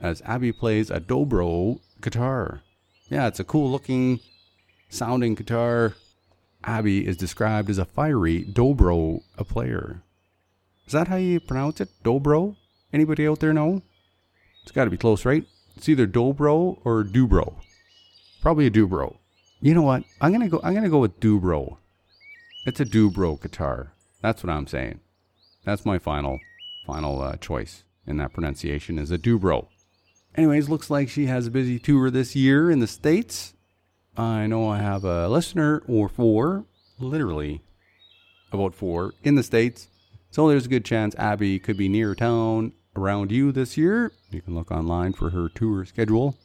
as 0.00 0.22
Abbie 0.24 0.52
plays 0.52 0.90
a 0.90 1.00
dobro 1.00 1.80
guitar. 2.00 2.62
Yeah, 3.08 3.26
it's 3.28 3.40
a 3.40 3.44
cool 3.44 3.70
looking 3.70 4.20
sounding 4.88 5.34
guitar. 5.34 5.94
Abbie 6.64 7.06
is 7.06 7.16
described 7.16 7.70
as 7.70 7.78
a 7.78 7.84
fiery 7.84 8.44
dobro 8.44 9.22
a 9.38 9.44
player. 9.44 10.02
Is 10.86 10.92
that 10.92 11.08
how 11.08 11.16
you 11.16 11.40
pronounce 11.40 11.80
it? 11.80 11.88
Dobro? 12.04 12.56
Anybody 12.92 13.26
out 13.26 13.40
there 13.40 13.52
know? 13.52 13.82
It's 14.62 14.72
got 14.72 14.84
to 14.84 14.90
be 14.90 14.96
close, 14.96 15.24
right? 15.24 15.44
It's 15.76 15.88
either 15.88 16.06
dobro 16.06 16.78
or 16.84 17.04
dubro. 17.04 17.54
Probably 18.40 18.66
a 18.66 18.70
dubro. 18.70 19.16
You 19.60 19.74
know 19.74 19.82
what? 19.82 20.04
I'm 20.20 20.32
gonna 20.32 20.48
go. 20.48 20.60
I'm 20.62 20.74
gonna 20.74 20.88
go 20.88 21.00
with 21.00 21.18
dubro. 21.18 21.78
It's 22.66 22.80
a 22.80 22.84
dubro 22.84 23.40
guitar. 23.40 23.92
That's 24.22 24.42
what 24.42 24.52
I'm 24.52 24.66
saying. 24.66 25.00
That's 25.64 25.84
my 25.84 25.98
final, 25.98 26.38
final 26.86 27.20
uh, 27.20 27.36
choice 27.36 27.82
in 28.06 28.16
that 28.18 28.32
pronunciation 28.32 28.98
is 28.98 29.10
a 29.10 29.18
dubro. 29.18 29.66
Anyways, 30.34 30.68
looks 30.68 30.90
like 30.90 31.08
she 31.08 31.26
has 31.26 31.46
a 31.46 31.50
busy 31.50 31.78
tour 31.78 32.10
this 32.10 32.36
year 32.36 32.70
in 32.70 32.80
the 32.80 32.86
States. 32.86 33.54
I 34.16 34.46
know 34.46 34.68
I 34.68 34.78
have 34.78 35.04
a 35.04 35.28
listener 35.28 35.82
or 35.88 36.08
four, 36.08 36.64
literally 36.98 37.62
about 38.52 38.74
four, 38.74 39.14
in 39.22 39.34
the 39.34 39.42
States. 39.42 39.88
So 40.30 40.48
there's 40.48 40.66
a 40.66 40.70
good 40.70 40.84
chance 40.84 41.14
Abbie 41.16 41.58
could 41.58 41.76
be 41.76 41.88
near 41.88 42.14
town 42.14 42.72
around 42.94 43.32
you 43.32 43.52
this 43.52 43.76
year. 43.76 44.12
You 44.30 44.42
can 44.42 44.54
look 44.54 44.70
online 44.70 45.12
for 45.12 45.30
her 45.30 45.48
tour 45.48 45.84
schedule. 45.84 46.36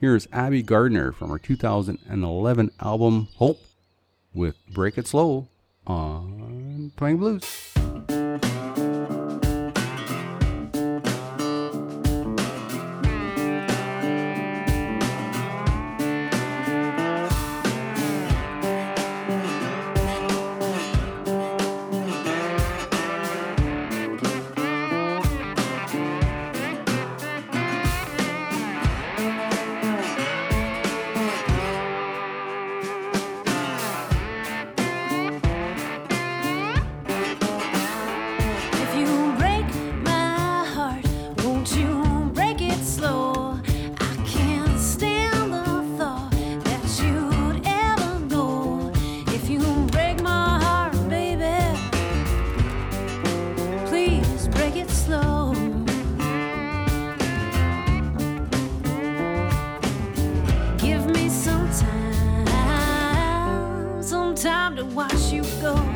Here's 0.00 0.28
Abbie 0.32 0.62
Gardner 0.62 1.12
from 1.12 1.30
her 1.30 1.38
2011 1.38 2.70
album 2.80 3.28
Hope 3.36 3.60
with 4.32 4.56
Break 4.68 4.98
It 4.98 5.08
Slow 5.08 5.48
on 5.86 6.92
Twang 6.96 7.16
Blues. 7.16 7.74
Time, 61.72 63.22
some 64.02 64.34
time 64.34 64.76
to 64.76 64.84
watch 64.84 65.32
you 65.32 65.42
go. 65.60 65.87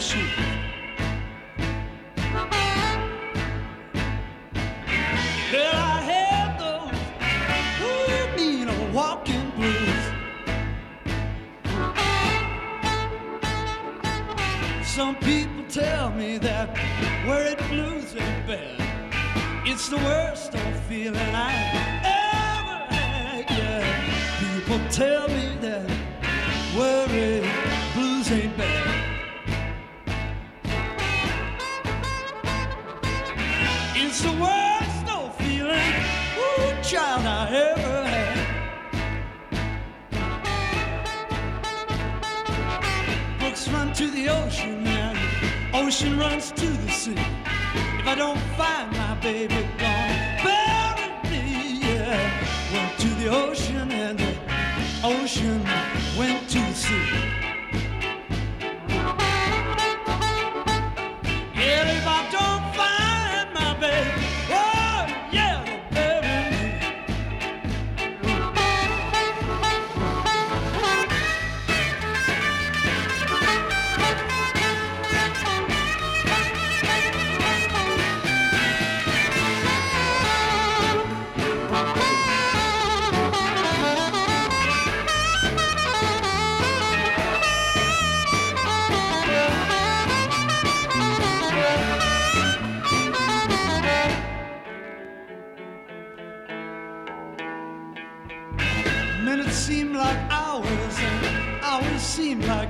Shoes. 0.00 0.30
Well, 5.52 5.74
I 5.74 6.00
had 6.12 6.58
those 6.60 6.92
ooh, 7.80 8.36
mean 8.36 8.68
old 8.68 8.92
walking 8.92 9.50
blues. 9.56 10.04
Some 14.84 15.16
people 15.16 15.64
tell 15.68 16.10
me 16.10 16.38
that 16.38 16.76
it 17.26 17.58
blues 17.68 18.14
ain't 18.16 18.46
bad. 18.46 18.80
It's 19.66 19.88
the 19.88 19.96
worst 19.96 20.54
old 20.54 20.76
feeling 20.88 21.34
I 21.34 21.52
ever 22.04 22.94
had. 22.94 23.50
Yeah, 23.50 23.84
people 24.40 24.80
tell 24.90 25.28
me 25.28 25.56
that 25.60 25.88
worry 26.76 27.65
the 34.26 34.32
worst 34.42 35.06
old 35.14 35.32
feeling, 35.34 35.94
ooh, 36.42 36.82
child, 36.82 37.24
I 37.24 37.42
ever 37.70 37.98
had. 38.14 38.38
Brooks 43.38 43.68
run 43.68 43.92
to 43.94 44.06
the 44.10 44.28
ocean 44.28 44.86
and 44.86 45.16
ocean 45.74 46.18
runs 46.18 46.50
to 46.52 46.66
the 46.66 46.90
sea. 46.90 47.22
If 48.00 48.06
I 48.06 48.14
don't 48.16 48.42
find 48.58 48.90
my 48.96 49.14
baby 49.20 49.62
gone, 49.82 50.18
bury 50.44 51.08
me, 51.30 51.44
yeah. 51.86 52.18
Went 52.72 52.98
to 53.04 53.08
the 53.20 53.28
ocean 53.28 53.90
and 53.92 54.18
the 54.18 54.32
ocean 55.04 55.60
went 56.18 56.48
to 56.50 56.65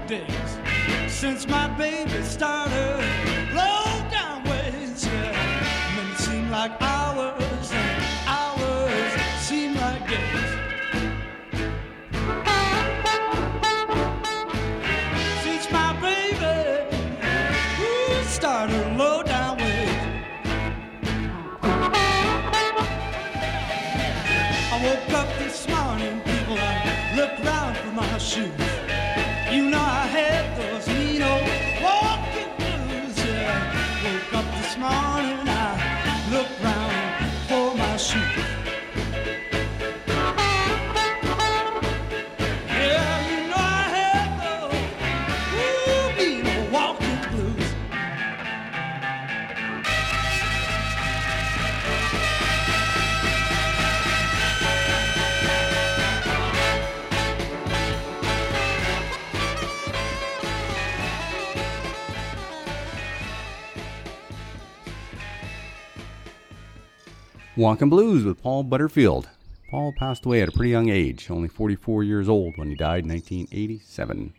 days 0.07 0.59
since 1.09 1.49
my 1.49 1.67
baby 1.77 2.23
started 2.23 3.03
low 3.53 4.09
down 4.09 4.45
ways. 4.45 5.05
Yeah. 5.05 5.97
Minutes 5.97 6.25
seem 6.27 6.49
like 6.51 6.71
hours 6.81 7.73
and 7.73 8.05
hours 8.29 9.13
seem 9.41 9.75
like 9.75 10.09
days. 10.09 10.51
Since 15.43 15.73
my 15.73 15.93
baby 16.01 16.97
ooh, 17.81 18.25
started 18.25 18.97
low 18.97 19.25
down 19.25 19.59
ways. 19.59 19.91
I 24.73 24.81
woke 24.85 25.13
up 25.21 25.29
this 25.39 25.69
morning, 25.69 26.21
people, 26.21 26.57
I 26.59 27.17
looked 27.17 27.45
round 27.45 27.77
for 27.79 27.93
my 27.93 28.19
shoes. 28.19 28.76
Walking 67.57 67.89
Blues 67.89 68.23
with 68.23 68.43
Paul 68.43 68.65
Butterfield. 68.65 69.31
Paul 69.71 69.95
passed 69.99 70.27
away 70.27 70.43
at 70.43 70.51
a 70.51 70.53
pretty 70.53 70.71
young 70.71 70.91
age, 70.91 71.31
only 71.31 71.49
44 71.49 72.05
years 72.05 72.29
old 72.29 72.59
when 72.59 72.69
he 72.69 72.75
died 72.75 73.05
in 73.05 73.11
1987. 73.11 74.35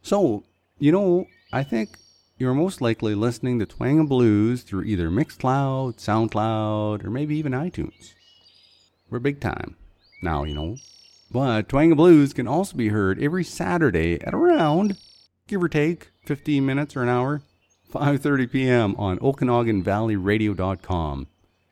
So, 0.00 0.44
you 0.78 0.92
know, 0.92 1.26
I 1.52 1.64
think 1.64 1.98
you're 2.38 2.54
most 2.54 2.80
likely 2.80 3.16
listening 3.16 3.58
to 3.58 3.66
Twang 3.66 3.98
and 3.98 4.08
Blues 4.08 4.62
through 4.62 4.84
either 4.84 5.10
Mixcloud, 5.10 5.96
SoundCloud, 5.96 7.04
or 7.04 7.10
maybe 7.10 7.36
even 7.36 7.50
iTunes. 7.50 8.14
We're 9.10 9.18
big 9.18 9.40
time 9.40 9.74
now, 10.22 10.44
you 10.44 10.54
know. 10.54 10.76
But 11.32 11.68
Twang 11.68 11.90
and 11.90 11.96
Blues 11.96 12.32
can 12.32 12.46
also 12.46 12.76
be 12.76 12.90
heard 12.90 13.20
every 13.20 13.42
Saturday 13.42 14.22
at 14.22 14.34
around, 14.34 14.96
give 15.48 15.60
or 15.60 15.68
take, 15.68 16.10
15 16.26 16.64
minutes 16.64 16.94
or 16.94 17.02
an 17.02 17.08
hour, 17.08 17.42
5:30 17.92 18.52
p.m. 18.52 18.94
on 18.96 19.18
OkanaganValleyRadio.com. 19.18 21.26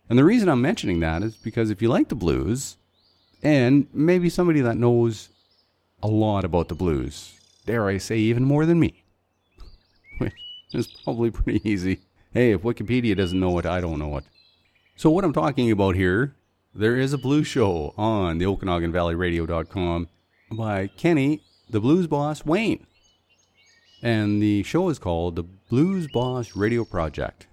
And 0.09 0.19
the 0.19 0.25
reason 0.25 0.49
I'm 0.49 0.63
mentioning 0.63 1.01
that 1.01 1.23
is 1.23 1.35
because 1.35 1.71
if 1.71 1.83
you 1.83 1.89
like 1.89 2.09
the 2.09 2.15
blues, 2.15 2.77
and 3.43 3.87
maybe 3.93 4.29
somebody 4.29 4.61
that 4.63 4.77
knows 4.77 5.29
a 6.03 6.09
lot 6.09 6.45
about 6.45 6.69
the 6.69 6.75
blues, 6.75 7.35
dare 7.67 7.87
I 7.89 7.99
say 7.99 8.19
even 8.19 8.45
more 8.45 8.67
than 8.67 8.81
me, 8.81 9.05
which 10.19 10.33
is 10.73 10.87
probably 11.05 11.31
pretty 11.31 11.69
easy. 11.69 12.01
Hey, 12.33 12.53
if 12.53 12.63
Wikipedia 12.63 13.17
doesn't 13.17 13.39
know 13.39 13.59
it, 13.59 13.67
I 13.67 13.81
don't 13.81 13.99
know 13.99 14.17
it. 14.17 14.25
So 14.97 15.11
what 15.11 15.25
I'm 15.25 15.33
talking 15.33 15.71
about 15.71 15.95
here, 15.95 16.35
there 16.75 16.97
is 16.97 17.13
a 17.13 17.19
blues 17.19 17.47
show 17.47 17.95
on 17.97 18.39
the 18.39 18.47
OkanaganValleyRadio.com 18.47 20.09
by 20.53 20.87
Kenny, 20.89 21.43
the 21.71 21.81
blues 21.81 22.07
boss 22.07 22.45
Wayne. 22.45 22.87
And 24.03 24.41
the 24.43 24.63
show 24.63 24.89
is 24.89 24.99
called 24.99 25.37
the 25.37 25.43
Blues 25.43 26.07
Boss 26.07 26.55
Radio 26.55 26.85
Project. 26.85 27.47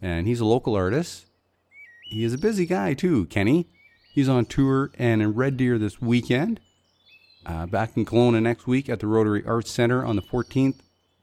And 0.00 0.26
he's 0.26 0.40
a 0.40 0.44
local 0.44 0.74
artist. 0.74 1.26
He 2.14 2.22
is 2.22 2.32
a 2.32 2.38
busy 2.38 2.64
guy 2.64 2.94
too, 2.94 3.26
Kenny. 3.26 3.66
He's 4.12 4.28
on 4.28 4.44
tour 4.44 4.92
and 4.96 5.20
in 5.20 5.34
Red 5.34 5.56
Deer 5.56 5.78
this 5.78 6.00
weekend. 6.00 6.60
Uh, 7.44 7.66
back 7.66 7.96
in 7.96 8.04
Kelowna 8.04 8.40
next 8.40 8.68
week 8.68 8.88
at 8.88 9.00
the 9.00 9.08
Rotary 9.08 9.44
Arts 9.44 9.72
Center 9.72 10.04
on 10.04 10.14
the 10.14 10.22
14th. 10.22 10.78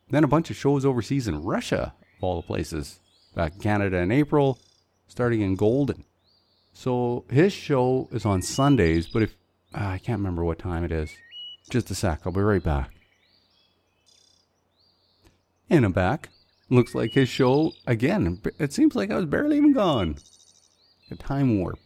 Then 0.10 0.26
a 0.26 0.28
bunch 0.28 0.50
of 0.50 0.58
shows 0.58 0.84
overseas 0.84 1.30
in 1.30 1.44
Russia, 1.44 1.94
of 2.18 2.24
all 2.24 2.36
the 2.36 2.46
places. 2.46 3.00
Back 3.34 3.54
in 3.54 3.62
Canada 3.62 4.00
in 4.00 4.12
April, 4.12 4.60
starting 5.08 5.40
in 5.40 5.56
Golden. 5.56 6.04
So 6.74 7.24
his 7.30 7.54
show 7.54 8.10
is 8.12 8.26
on 8.26 8.42
Sundays, 8.42 9.08
but 9.08 9.24
if 9.24 9.38
uh, 9.74 9.86
I 9.86 9.98
can't 9.98 10.20
remember 10.20 10.44
what 10.44 10.60
time 10.60 10.84
it 10.84 10.92
is. 10.92 11.10
Just 11.70 11.90
a 11.90 11.96
sec, 11.96 12.24
I'll 12.26 12.34
be 12.34 12.42
right 12.42 12.62
back. 12.62 12.92
And 15.70 15.86
I'm 15.86 15.94
back. 15.94 16.32
Looks 16.70 16.94
like 16.94 17.14
his 17.14 17.30
show 17.30 17.72
again. 17.88 18.42
It 18.60 18.74
seems 18.74 18.94
like 18.94 19.10
I 19.10 19.16
was 19.16 19.26
barely 19.26 19.56
even 19.56 19.72
gone. 19.72 20.18
A 21.12 21.16
time 21.16 21.60
warp. 21.60 21.78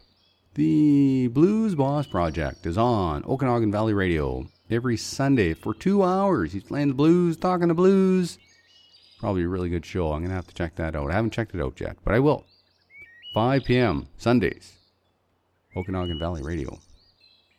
The 0.53 1.27
Blues 1.29 1.75
Boss 1.75 2.05
Project 2.05 2.65
is 2.65 2.77
on 2.77 3.23
Okanagan 3.25 3.71
Valley 3.71 3.93
Radio 3.93 4.47
every 4.69 4.97
Sunday 4.97 5.53
for 5.53 5.73
two 5.73 6.03
hours. 6.03 6.53
He's 6.53 6.63
playing 6.63 6.89
the 6.89 6.93
blues, 6.93 7.35
talking 7.35 7.67
the 7.67 7.73
blues. 7.73 8.38
Probably 9.19 9.43
a 9.43 9.47
really 9.47 9.69
good 9.69 9.85
show. 9.85 10.11
I'm 10.11 10.19
going 10.19 10.29
to 10.29 10.35
have 10.35 10.47
to 10.47 10.53
check 10.53 10.75
that 10.75 10.95
out. 10.95 11.09
I 11.09 11.15
haven't 11.15 11.33
checked 11.33 11.55
it 11.55 11.61
out 11.61 11.81
yet, 11.81 11.97
but 12.03 12.13
I 12.13 12.19
will. 12.19 12.45
5 13.33 13.63
p.m. 13.65 14.07
Sundays. 14.17 14.73
Okanagan 15.75 16.19
Valley 16.19 16.43
Radio. 16.43 16.79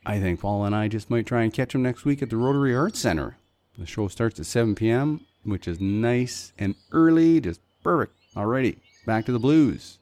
I 0.07 0.21
think 0.21 0.41
Paul 0.41 0.65
and 0.65 0.75
I 0.75 0.89
just 0.89 1.11
might 1.11 1.27
try 1.27 1.43
and 1.43 1.53
catch 1.53 1.75
him 1.75 1.83
next 1.83 2.05
week 2.05 2.23
at 2.23 2.31
the 2.31 2.37
Rotary 2.37 2.75
Arts 2.75 3.01
Center. 3.01 3.37
The 3.77 3.87
show 3.87 4.09
starts 4.09 4.39
at 4.39 4.47
7 4.47 4.75
p.m., 4.75 5.27
which 5.43 5.67
is 5.67 5.81
nice 5.81 6.53
and 6.59 6.77
early, 6.93 7.41
just 7.41 7.61
Perfect. 7.87 8.15
Alrighty, 8.35 8.79
back 9.07 9.27
to 9.27 9.33
the 9.33 9.39
blues. 9.39 9.99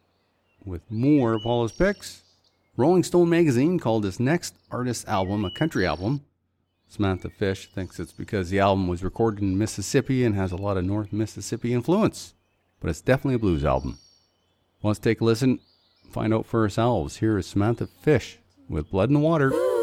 With 0.64 0.90
more 0.90 1.34
of 1.34 1.42
Paula's 1.42 1.72
picks, 1.72 2.22
Rolling 2.76 3.02
Stone 3.02 3.28
magazine 3.28 3.78
called 3.78 4.02
this 4.02 4.18
next 4.18 4.54
artist's 4.70 5.04
album 5.04 5.44
a 5.44 5.50
country 5.50 5.86
album. 5.86 6.22
Samantha 6.88 7.28
Fish 7.28 7.70
thinks 7.70 8.00
it's 8.00 8.12
because 8.12 8.48
the 8.48 8.60
album 8.60 8.88
was 8.88 9.04
recorded 9.04 9.42
in 9.42 9.58
Mississippi 9.58 10.24
and 10.24 10.34
has 10.34 10.52
a 10.52 10.56
lot 10.56 10.76
of 10.76 10.84
North 10.84 11.12
Mississippi 11.12 11.74
influence, 11.74 12.34
but 12.80 12.88
it's 12.88 13.02
definitely 13.02 13.34
a 13.34 13.38
blues 13.38 13.64
album. 13.64 13.98
Let's 14.82 14.98
take 14.98 15.20
a 15.20 15.24
listen, 15.24 15.60
find 16.10 16.32
out 16.32 16.46
for 16.46 16.62
ourselves. 16.62 17.18
Here 17.18 17.36
is 17.36 17.46
Samantha 17.46 17.86
Fish 17.86 18.38
with 18.68 18.90
Blood 18.90 19.10
the 19.10 19.18
Water. 19.18 19.73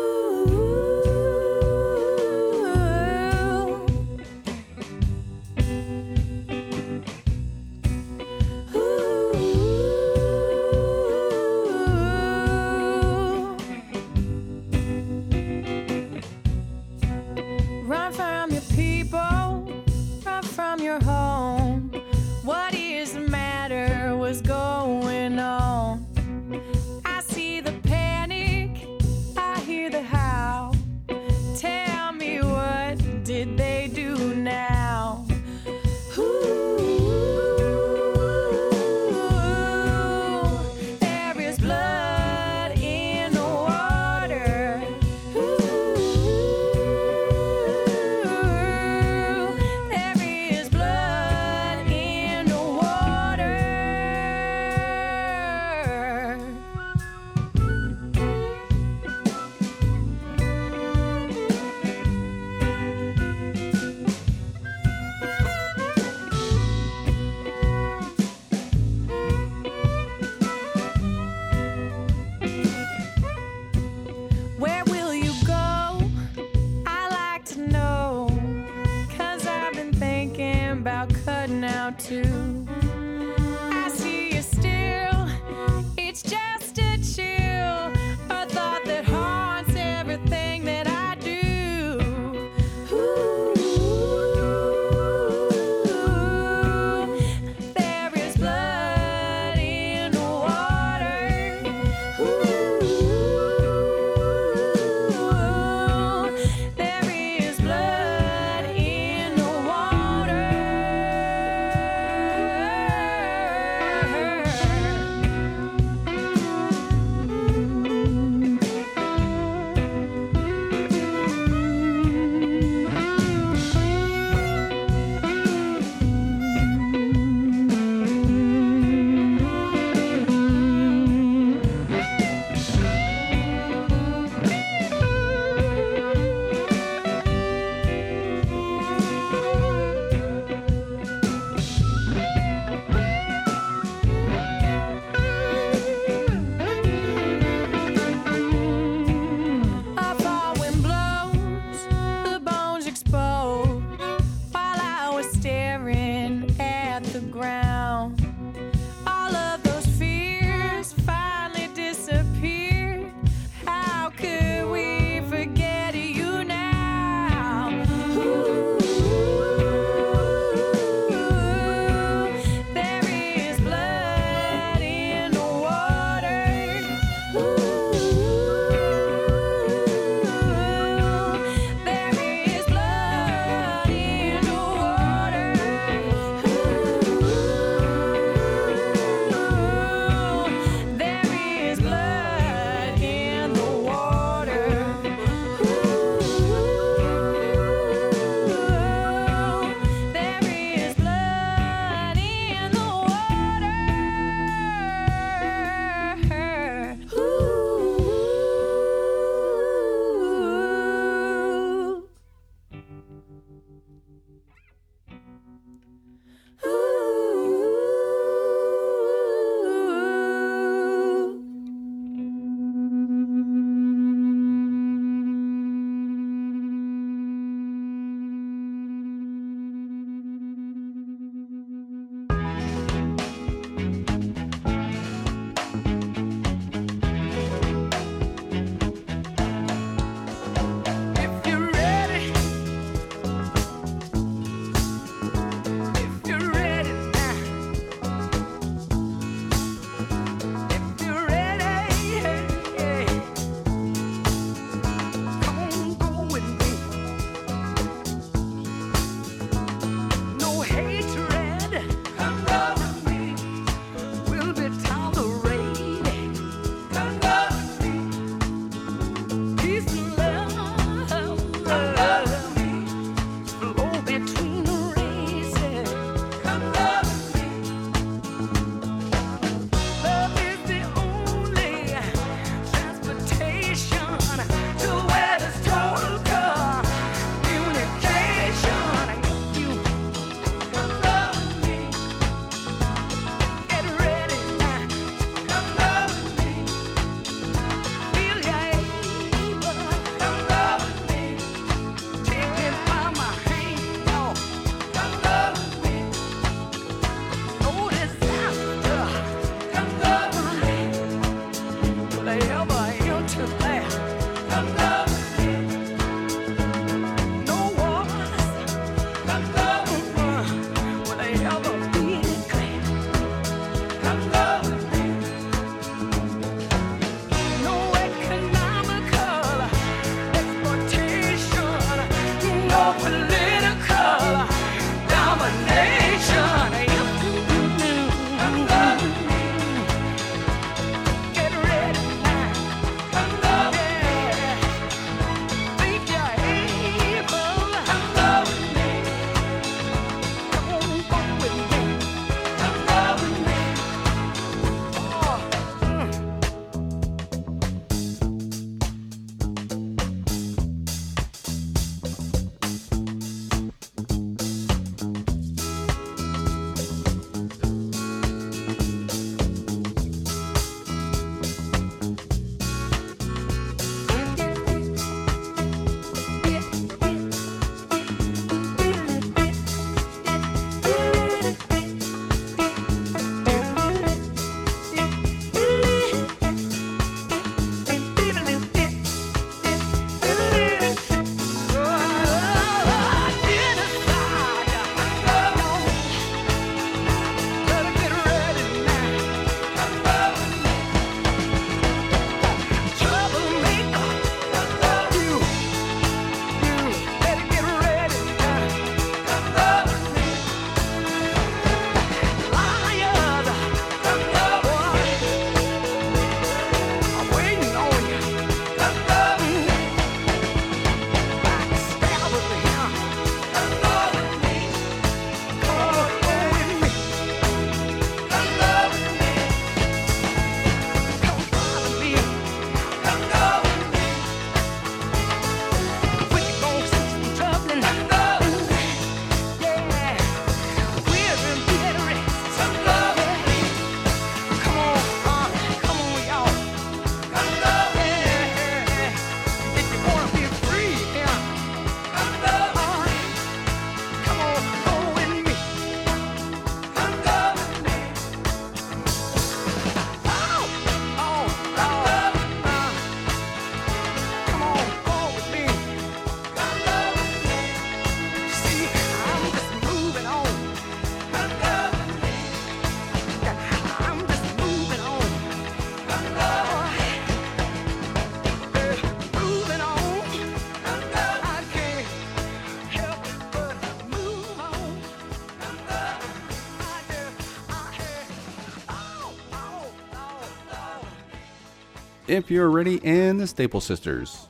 If 492.32 492.50
You're 492.50 492.70
Ready, 492.70 493.02
and 493.04 493.42
the 493.42 493.46
Staple 493.46 493.82
Sisters. 493.82 494.48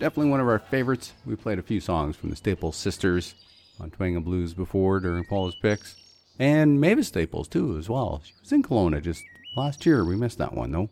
Definitely 0.00 0.30
one 0.30 0.40
of 0.40 0.48
our 0.48 0.58
favorites. 0.58 1.12
We 1.26 1.36
played 1.36 1.58
a 1.58 1.62
few 1.62 1.78
songs 1.78 2.16
from 2.16 2.30
the 2.30 2.36
Staple 2.36 2.72
Sisters 2.72 3.34
on 3.78 3.90
Twang 3.90 4.16
and 4.16 4.24
Blues 4.24 4.54
before 4.54 4.98
during 4.98 5.26
Paula's 5.26 5.54
picks. 5.54 5.94
And 6.38 6.80
Mavis 6.80 7.08
Staples, 7.08 7.46
too, 7.46 7.76
as 7.76 7.90
well. 7.90 8.22
She 8.24 8.32
was 8.40 8.50
in 8.50 8.62
Kelowna 8.62 9.02
just 9.02 9.24
last 9.58 9.84
year. 9.84 10.06
We 10.06 10.16
missed 10.16 10.38
that 10.38 10.54
one, 10.54 10.72
though. 10.72 10.88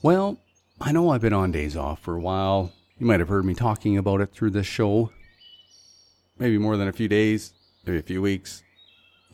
Well, 0.00 0.38
I 0.80 0.90
know 0.90 1.10
I've 1.10 1.20
been 1.20 1.34
on 1.34 1.52
days 1.52 1.76
off 1.76 2.00
for 2.00 2.16
a 2.16 2.20
while. 2.20 2.72
You 2.98 3.04
might 3.04 3.20
have 3.20 3.28
heard 3.28 3.44
me 3.44 3.52
talking 3.52 3.98
about 3.98 4.22
it 4.22 4.32
through 4.32 4.52
this 4.52 4.66
show. 4.66 5.12
Maybe 6.38 6.56
more 6.56 6.78
than 6.78 6.88
a 6.88 6.94
few 6.94 7.08
days, 7.08 7.52
maybe 7.84 7.98
a 7.98 8.02
few 8.02 8.22
weeks. 8.22 8.62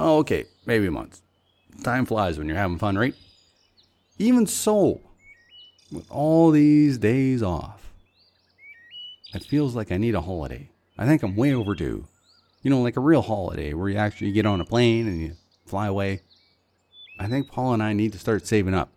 Oh, 0.01 0.19
okay, 0.19 0.47
maybe 0.67 0.87
a 0.89 0.91
month. 0.91 1.21
Time 1.85 2.07
flies 2.07 2.39
when 2.39 2.49
you're 2.49 2.57
having 2.57 2.79
fun, 2.79 2.99
right? 2.99 3.15
Even 4.19 4.49
so, 4.49 5.01
with 5.93 6.11
all 6.11 6.51
these 6.51 6.99
days 6.99 7.43
off, 7.43 7.93
it 9.35 9.45
feels 9.45 9.75
like 9.75 9.93
I 9.93 9.97
need 9.97 10.15
a 10.15 10.21
holiday. 10.21 10.71
I 10.99 11.07
think 11.07 11.23
I'm 11.23 11.37
way 11.37 11.55
overdue. 11.55 12.07
You 12.63 12.71
know, 12.71 12.83
like 12.83 12.97
a 12.97 13.01
real 13.01 13.23
holiday 13.23 13.75
where 13.75 13.89
you 13.89 13.97
actually 13.97 14.33
get 14.33 14.47
on 14.47 14.61
a 14.61 14.65
plane 14.65 15.07
and 15.07 15.21
you 15.21 15.37
fly 15.67 15.87
away. 15.87 16.23
I 17.19 17.29
think 17.29 17.49
Paul 17.49 17.75
and 17.75 17.83
I 17.83 17.93
need 17.93 18.13
to 18.13 18.19
start 18.19 18.47
saving 18.47 18.75
up 18.75 18.91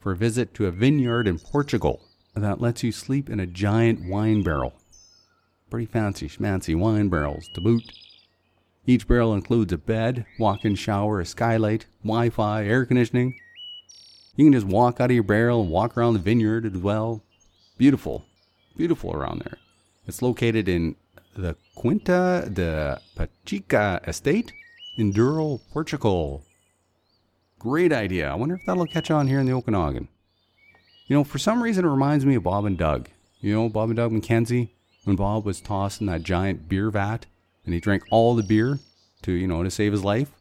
for 0.00 0.12
a 0.12 0.16
visit 0.16 0.52
to 0.54 0.66
a 0.66 0.70
vineyard 0.70 1.28
in 1.28 1.38
Portugal 1.38 2.00
that 2.34 2.60
lets 2.60 2.82
you 2.82 2.92
sleep 2.92 3.30
in 3.30 3.40
a 3.40 3.46
giant 3.46 4.08
wine 4.08 4.42
barrel. 4.42 4.74
Pretty 5.70 5.86
fancy 5.86 6.28
schmancy 6.28 6.76
wine 6.76 7.08
barrels 7.08 7.48
to 7.54 7.60
boot. 7.60 7.82
Each 8.86 9.06
barrel 9.08 9.32
includes 9.32 9.72
a 9.72 9.78
bed, 9.78 10.26
walk 10.38 10.64
in 10.64 10.74
shower, 10.74 11.20
a 11.20 11.26
skylight, 11.26 11.86
Wi 12.02 12.28
Fi, 12.30 12.66
air 12.66 12.84
conditioning. 12.84 13.34
You 14.36 14.44
can 14.44 14.52
just 14.52 14.66
walk 14.66 15.00
out 15.00 15.10
of 15.10 15.14
your 15.14 15.22
barrel 15.22 15.62
and 15.62 15.70
walk 15.70 15.96
around 15.96 16.14
the 16.14 16.18
vineyard 16.18 16.66
as 16.66 16.76
well. 16.76 17.22
Beautiful. 17.78 18.24
Beautiful 18.76 19.12
around 19.14 19.40
there. 19.40 19.58
It's 20.06 20.22
located 20.22 20.68
in 20.68 20.96
the 21.36 21.56
Quinta 21.74 22.48
da 22.52 22.96
Pacheca 23.16 24.06
Estate 24.06 24.52
in 24.96 25.12
Douro, 25.12 25.60
Portugal. 25.72 26.44
Great 27.58 27.92
idea. 27.92 28.30
I 28.30 28.34
wonder 28.34 28.56
if 28.56 28.62
that'll 28.66 28.86
catch 28.86 29.10
on 29.10 29.28
here 29.28 29.40
in 29.40 29.46
the 29.46 29.52
Okanagan. 29.52 30.08
You 31.06 31.16
know, 31.16 31.24
for 31.24 31.38
some 31.38 31.62
reason, 31.62 31.84
it 31.84 31.88
reminds 31.88 32.26
me 32.26 32.34
of 32.34 32.42
Bob 32.42 32.64
and 32.64 32.78
Doug. 32.78 33.08
You 33.40 33.54
know, 33.54 33.68
Bob 33.68 33.90
and 33.90 33.96
Doug 33.96 34.12
McKenzie, 34.12 34.70
when 35.04 35.16
Bob 35.16 35.44
was 35.44 35.60
tossed 35.60 36.00
in 36.00 36.06
that 36.06 36.22
giant 36.22 36.68
beer 36.68 36.90
vat 36.90 37.26
and 37.64 37.74
he 37.74 37.80
drank 37.80 38.02
all 38.10 38.34
the 38.34 38.42
beer 38.42 38.78
to, 39.22 39.32
you 39.32 39.46
know, 39.46 39.62
to 39.62 39.70
save 39.70 39.92
his 39.92 40.04
life. 40.04 40.32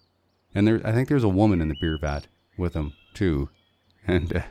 And 0.56 0.68
there, 0.68 0.82
I 0.86 0.92
think 0.92 1.10
there's 1.10 1.24
a 1.24 1.30
woman 1.30 1.62
in 1.62 1.68
the 1.68 1.76
beer 1.80 1.98
vat 1.98 2.28
with 2.58 2.74
him, 2.74 2.94
too. 3.14 3.50
And, 4.08 4.36
uh, 4.36 4.42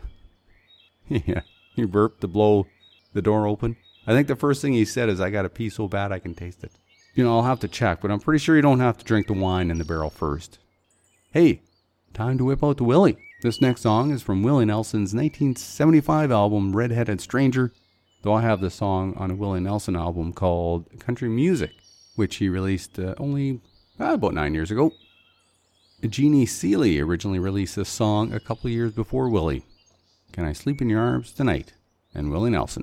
yeah, 1.08 1.42
he 1.74 1.84
burped 1.84 2.20
to 2.22 2.28
blow 2.28 2.66
the 3.12 3.22
door 3.22 3.46
open. 3.46 3.76
I 4.06 4.12
think 4.12 4.28
the 4.28 4.36
first 4.36 4.62
thing 4.62 4.72
he 4.72 4.84
said 4.84 5.08
is, 5.08 5.20
I 5.20 5.30
got 5.30 5.44
a 5.44 5.50
pee 5.50 5.68
so 5.68 5.86
bad 5.88 6.12
I 6.12 6.18
can 6.18 6.34
taste 6.34 6.64
it. 6.64 6.72
You 7.14 7.24
know, 7.24 7.36
I'll 7.36 7.44
have 7.44 7.60
to 7.60 7.68
check, 7.68 8.00
but 8.00 8.10
I'm 8.10 8.20
pretty 8.20 8.38
sure 8.38 8.56
you 8.56 8.62
don't 8.62 8.80
have 8.80 8.98
to 8.98 9.04
drink 9.04 9.26
the 9.26 9.34
wine 9.34 9.70
in 9.70 9.78
the 9.78 9.84
barrel 9.84 10.10
first. 10.10 10.58
Hey, 11.32 11.60
time 12.14 12.38
to 12.38 12.44
whip 12.44 12.64
out 12.64 12.78
the 12.78 12.84
Willie. 12.84 13.16
This 13.42 13.60
next 13.60 13.82
song 13.82 14.10
is 14.12 14.22
from 14.22 14.42
Willie 14.42 14.64
Nelson's 14.64 15.14
1975 15.14 16.30
album 16.30 16.74
Redheaded 16.74 17.20
Stranger, 17.20 17.72
though 18.22 18.34
I 18.34 18.42
have 18.42 18.60
the 18.60 18.70
song 18.70 19.14
on 19.16 19.30
a 19.30 19.34
Willie 19.34 19.60
Nelson 19.60 19.96
album 19.96 20.32
called 20.32 20.86
Country 21.00 21.28
Music, 21.28 21.72
which 22.16 22.36
he 22.36 22.48
released 22.48 22.98
uh, 22.98 23.14
only 23.18 23.60
uh, 24.00 24.14
about 24.14 24.34
nine 24.34 24.54
years 24.54 24.70
ago. 24.70 24.92
Jeannie 26.08 26.46
Seely 26.46 26.98
originally 26.98 27.38
released 27.38 27.76
this 27.76 27.88
song 27.88 28.32
a 28.32 28.40
couple 28.40 28.68
years 28.68 28.92
before 28.92 29.28
Willie. 29.28 29.64
Can 30.32 30.44
I 30.44 30.52
Sleep 30.52 30.82
in 30.82 30.88
Your 30.90 31.00
Arms 31.00 31.32
Tonight? 31.32 31.74
And 32.12 32.30
Willie 32.32 32.50
Nelson. 32.50 32.82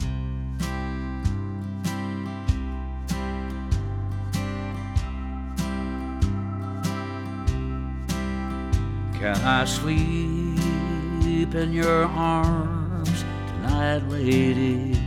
Can 9.19 9.35
I 9.43 9.65
sleep 9.65 11.53
in 11.53 11.73
your 11.73 12.05
arms 12.05 13.25
tonight, 13.47 14.07
lady? 14.07 14.97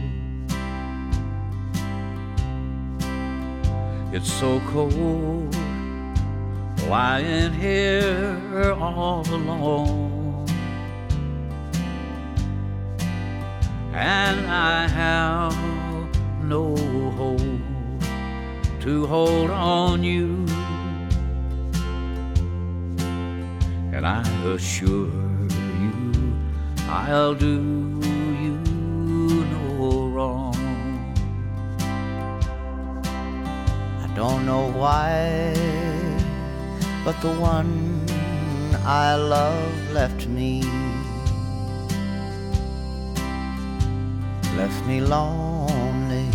It's 4.12 4.30
so 4.30 4.60
cold 4.68 5.56
lying 6.88 7.52
here 7.52 8.74
all 8.78 9.26
alone. 9.28 10.46
And 13.94 14.46
I 14.46 14.88
have 14.88 15.56
no 16.42 16.76
hope 17.18 17.40
to 18.80 19.06
hold 19.06 19.50
on 19.50 20.02
you. 20.02 20.46
And 23.94 24.06
I 24.06 24.22
assure 24.46 25.10
you, 25.82 26.34
I'll 26.88 27.34
do 27.34 27.56
you 28.42 28.58
no 29.54 30.08
wrong. 30.08 30.56
I 34.02 34.06
don't 34.16 34.46
know 34.46 34.72
why, 34.72 35.71
but 37.04 37.20
the 37.20 37.32
one 37.32 38.04
I 38.84 39.14
love 39.14 39.92
left 39.92 40.26
me. 40.26 40.62
Left 44.56 44.86
me 44.86 45.00
lonely 45.00 46.28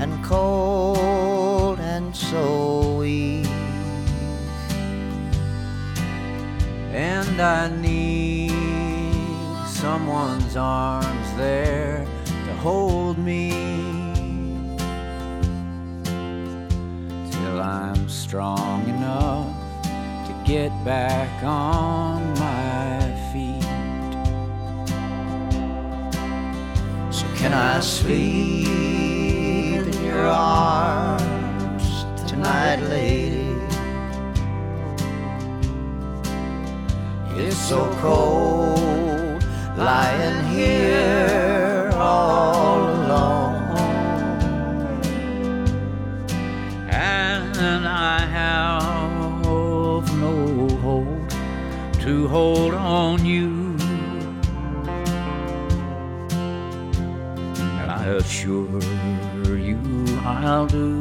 and 0.00 0.22
cold 0.24 1.78
and 1.80 2.14
so 2.14 2.96
weak. 2.98 3.46
And 6.92 7.40
I 7.40 7.68
need 7.68 8.52
someone's 9.66 10.56
arms 10.56 11.34
there 11.36 12.06
to 12.26 12.52
hold 12.54 13.18
me 13.18 13.50
till 17.30 17.60
I'm 17.60 18.08
strong 18.08 18.88
enough 18.88 19.55
get 20.46 20.70
back 20.84 21.42
on 21.42 22.22
my 22.38 23.00
feet. 23.32 23.62
So 27.12 27.26
can 27.34 27.52
I 27.52 27.80
sleep 27.80 28.68
in 28.68 30.04
your 30.04 30.24
arms 30.24 32.04
tonight, 32.30 32.80
lady? 32.82 33.56
It's 37.34 37.56
so 37.56 37.90
cold 38.00 39.42
lying 39.76 40.44
here 40.54 41.90
all 41.94 42.55
hold 52.36 52.74
on 52.74 53.24
you. 53.24 53.48
And 57.80 57.90
I 57.90 58.04
assure 58.18 59.56
you 59.68 59.80
I'll 60.22 60.66
do 60.66 60.95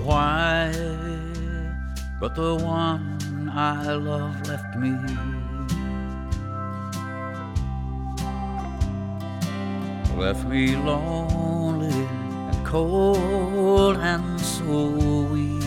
why, 0.00 0.72
but 2.20 2.34
the 2.34 2.54
one 2.54 3.50
I 3.50 3.94
love 3.94 4.36
left 4.48 4.76
me. 4.76 4.94
left 10.16 10.46
me 10.46 10.76
lonely 10.76 11.88
and 11.88 12.66
cold 12.66 13.96
and 13.96 14.40
so 14.40 14.88
weak. 15.32 15.64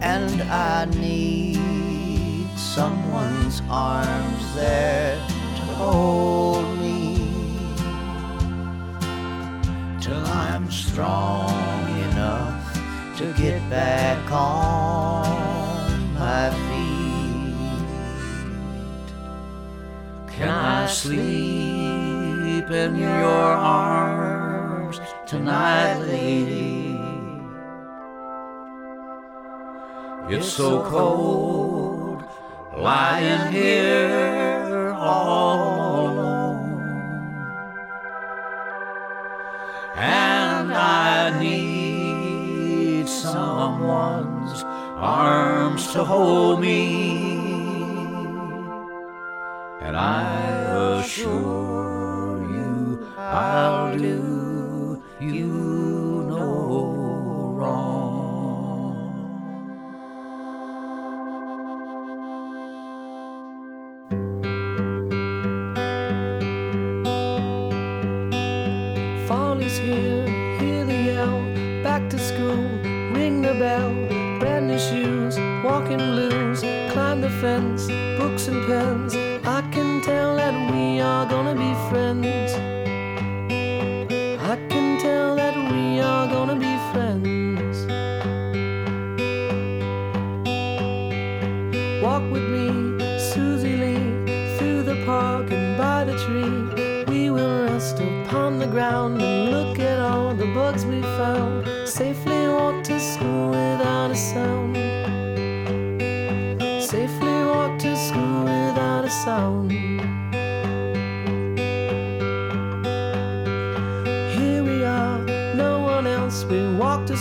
And 0.00 0.42
I 0.42 0.84
need 0.84 2.48
someone's 2.56 3.62
arms 3.70 4.54
there 4.54 5.16
to 5.56 5.62
hold 5.80 6.77
till 10.08 10.26
I'm 10.26 10.70
strong 10.70 11.86
enough 12.10 12.64
to 13.18 13.24
get 13.34 13.60
back 13.68 14.30
on 14.32 16.14
my 16.14 16.48
feet. 16.66 17.56
Can 20.34 20.48
I 20.48 20.86
sleep 20.86 22.70
in 22.70 22.96
your 22.96 23.50
arms 23.84 24.98
tonight, 25.26 25.98
lady? 25.98 26.98
It's 30.34 30.48
so 30.48 30.82
cold 30.84 32.24
lying 32.76 33.52
here 33.52 34.94
all 34.96 36.08
alone. 36.08 36.27
Someone's 43.88 44.62
arms 44.64 45.92
to 45.92 46.04
hold 46.04 46.60
me. 46.60 47.38
And 49.80 49.96
I 49.96 51.00
assure 51.00 52.42
you 52.54 53.06
I'll 53.16 53.96
do 53.96 55.02
you 55.20 55.46
no 56.28 57.54
wrong. 57.56 58.07
The 77.20 77.30
fence, 77.40 77.88
books 78.16 78.46
and 78.46 78.64
pens. 78.64 79.16
I 79.44 79.60
can 79.72 80.00
tell 80.02 80.36
that 80.36 80.54
we 80.72 81.00
are 81.00 81.26
gonna 81.26 81.56
be 81.56 81.74
friends. 81.90 82.77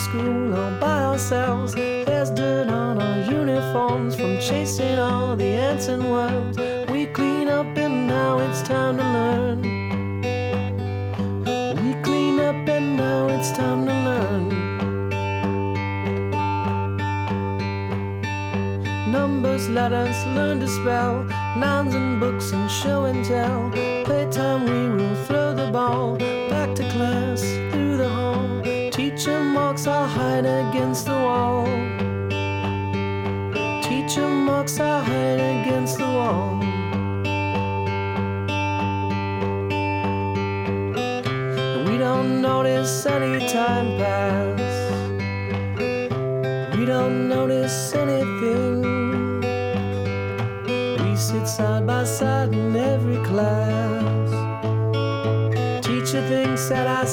School 0.07 0.53
all 0.53 0.71
by 0.79 1.03
ourselves. 1.03 1.73
There's 1.75 2.29
dirt 2.31 2.69
on 2.69 3.01
our 3.01 3.19
uniforms 3.29 4.15
from 4.15 4.39
chasing 4.39 4.97
all 4.99 5.35
the 5.35 5.51
ants 5.67 5.87
and 5.87 6.09
worms. 6.09 6.57
We 6.89 7.07
clean 7.07 7.49
up 7.49 7.77
and 7.77 8.07
now 8.07 8.39
it's 8.39 8.61
time 8.61 8.95
to 8.97 9.03
learn. 9.03 9.61
We 11.83 11.93
clean 12.03 12.39
up 12.39 12.69
and 12.69 12.95
now 12.95 13.27
it's 13.27 13.51
time 13.51 13.85
to 13.85 13.93
learn. 14.07 14.47
Numbers, 19.11 19.67
letters, 19.67 20.17
learn 20.37 20.61
to 20.61 20.67
spell. 20.67 21.25
Nouns 21.57 21.95
and 21.95 22.19
books 22.19 22.53
and 22.53 22.71
show 22.71 23.05
and 23.05 23.25
tell. 23.25 23.71
Playtime, 24.05 24.63
we 24.71 24.89
will 24.95 25.15
throw 25.25 25.53
the 25.53 25.69
ball. 25.69 26.17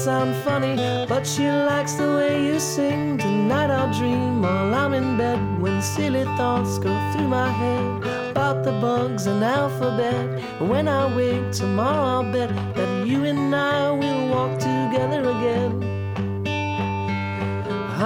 Sound 0.05 0.36
funny, 0.44 0.76
but 1.09 1.26
she 1.26 1.48
likes 1.50 1.94
the 1.94 2.07
way 2.07 2.44
you 2.44 2.61
sing. 2.61 3.16
Tonight 3.16 3.70
I'll 3.70 3.90
dream 3.90 4.42
while 4.42 4.74
I'm 4.74 4.92
in 4.92 5.16
bed 5.16 5.40
when 5.62 5.80
silly 5.80 6.24
thoughts 6.36 6.76
go 6.78 6.92
through 7.11 7.28
my 7.28 7.50
head 7.50 8.05
about 8.30 8.64
the 8.64 8.72
bugs 8.72 9.26
and 9.26 9.42
alphabet. 9.42 10.42
When 10.61 10.88
I 10.88 11.16
wake 11.16 11.50
tomorrow, 11.52 12.05
I'll 12.16 12.32
bet 12.32 12.50
that 12.74 13.07
you 13.07 13.24
and 13.24 13.57
I 13.57 13.90
will 13.92 14.28
walk 14.28 14.59
together 14.59 15.22
again. 15.36 15.72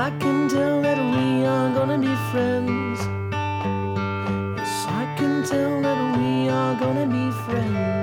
I 0.06 0.16
can 0.20 0.48
tell 0.48 0.80
that 0.82 0.98
we 1.14 1.44
are 1.44 1.68
gonna 1.74 1.98
be 1.98 2.14
friends. 2.30 3.00
Yes, 4.56 4.72
I 5.02 5.04
can 5.18 5.42
tell 5.42 5.82
that 5.82 6.00
we 6.16 6.48
are 6.48 6.74
gonna 6.78 7.08
be 7.08 7.32
friends. 7.44 7.97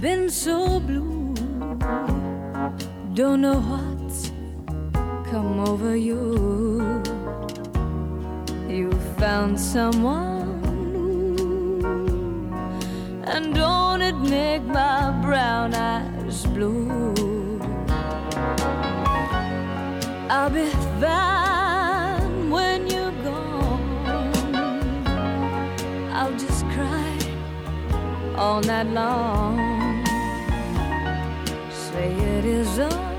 Been 0.00 0.30
so 0.30 0.80
blue. 0.80 1.34
Don't 3.12 3.42
know 3.42 3.60
what's 3.60 4.32
come 5.30 5.60
over 5.60 5.94
you. 5.94 7.02
You 8.66 8.90
found 9.18 9.60
someone 9.60 10.62
new. 10.94 11.84
And 13.24 13.54
don't 13.54 14.00
it 14.00 14.16
make 14.16 14.62
my 14.62 15.10
brown 15.20 15.74
eyes 15.74 16.46
blue? 16.46 17.60
I'll 20.30 20.48
be 20.48 20.70
fine 20.98 22.48
when 22.48 22.86
you're 22.86 23.16
gone. 23.22 24.56
I'll 26.10 26.36
just 26.38 26.64
cry 26.70 27.18
all 28.36 28.62
night 28.62 28.86
long. 28.86 29.69
It 32.78 33.09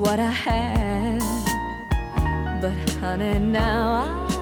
what 0.00 0.20
I 0.20 0.30
had. 0.30 1.18
But 2.60 2.90
honey, 3.00 3.38
now 3.38 4.26
I 4.28 4.37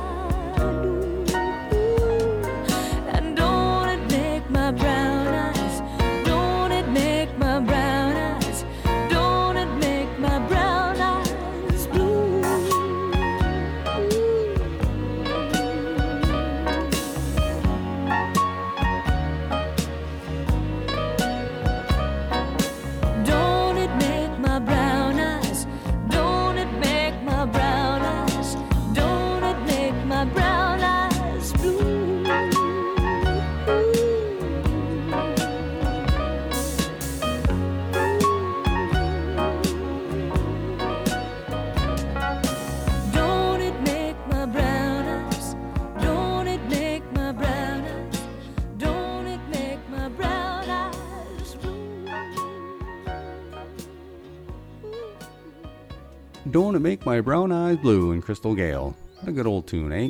Don't 56.57 56.74
it 56.74 56.80
make 56.80 57.04
my 57.04 57.20
brown 57.20 57.52
eyes 57.52 57.76
blue 57.76 58.12
and 58.12 58.22
Crystal 58.22 58.54
Gayle? 58.54 58.96
A 59.26 59.30
good 59.30 59.46
old 59.46 59.66
tune, 59.66 59.92
eh? 59.92 60.09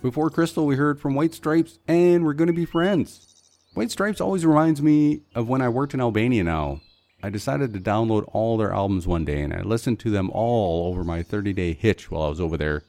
Before 0.00 0.30
Crystal, 0.30 0.64
we 0.64 0.76
heard 0.76 1.00
from 1.00 1.16
White 1.16 1.34
Stripes, 1.34 1.80
and 1.88 2.24
we're 2.24 2.34
gonna 2.34 2.52
be 2.52 2.64
friends. 2.64 3.26
White 3.74 3.90
Stripes 3.90 4.20
always 4.20 4.46
reminds 4.46 4.80
me 4.80 5.22
of 5.34 5.48
when 5.48 5.60
I 5.60 5.68
worked 5.68 5.92
in 5.92 6.00
Albania 6.00 6.44
now. 6.44 6.82
I 7.20 7.30
decided 7.30 7.74
to 7.74 7.80
download 7.80 8.30
all 8.32 8.56
their 8.56 8.72
albums 8.72 9.08
one 9.08 9.24
day, 9.24 9.42
and 9.42 9.52
I 9.52 9.62
listened 9.62 9.98
to 9.98 10.10
them 10.10 10.30
all 10.30 10.86
over 10.86 11.02
my 11.02 11.24
30 11.24 11.52
day 11.52 11.72
hitch 11.72 12.12
while 12.12 12.22
I 12.22 12.28
was 12.28 12.40
over 12.40 12.56
there. 12.56 12.84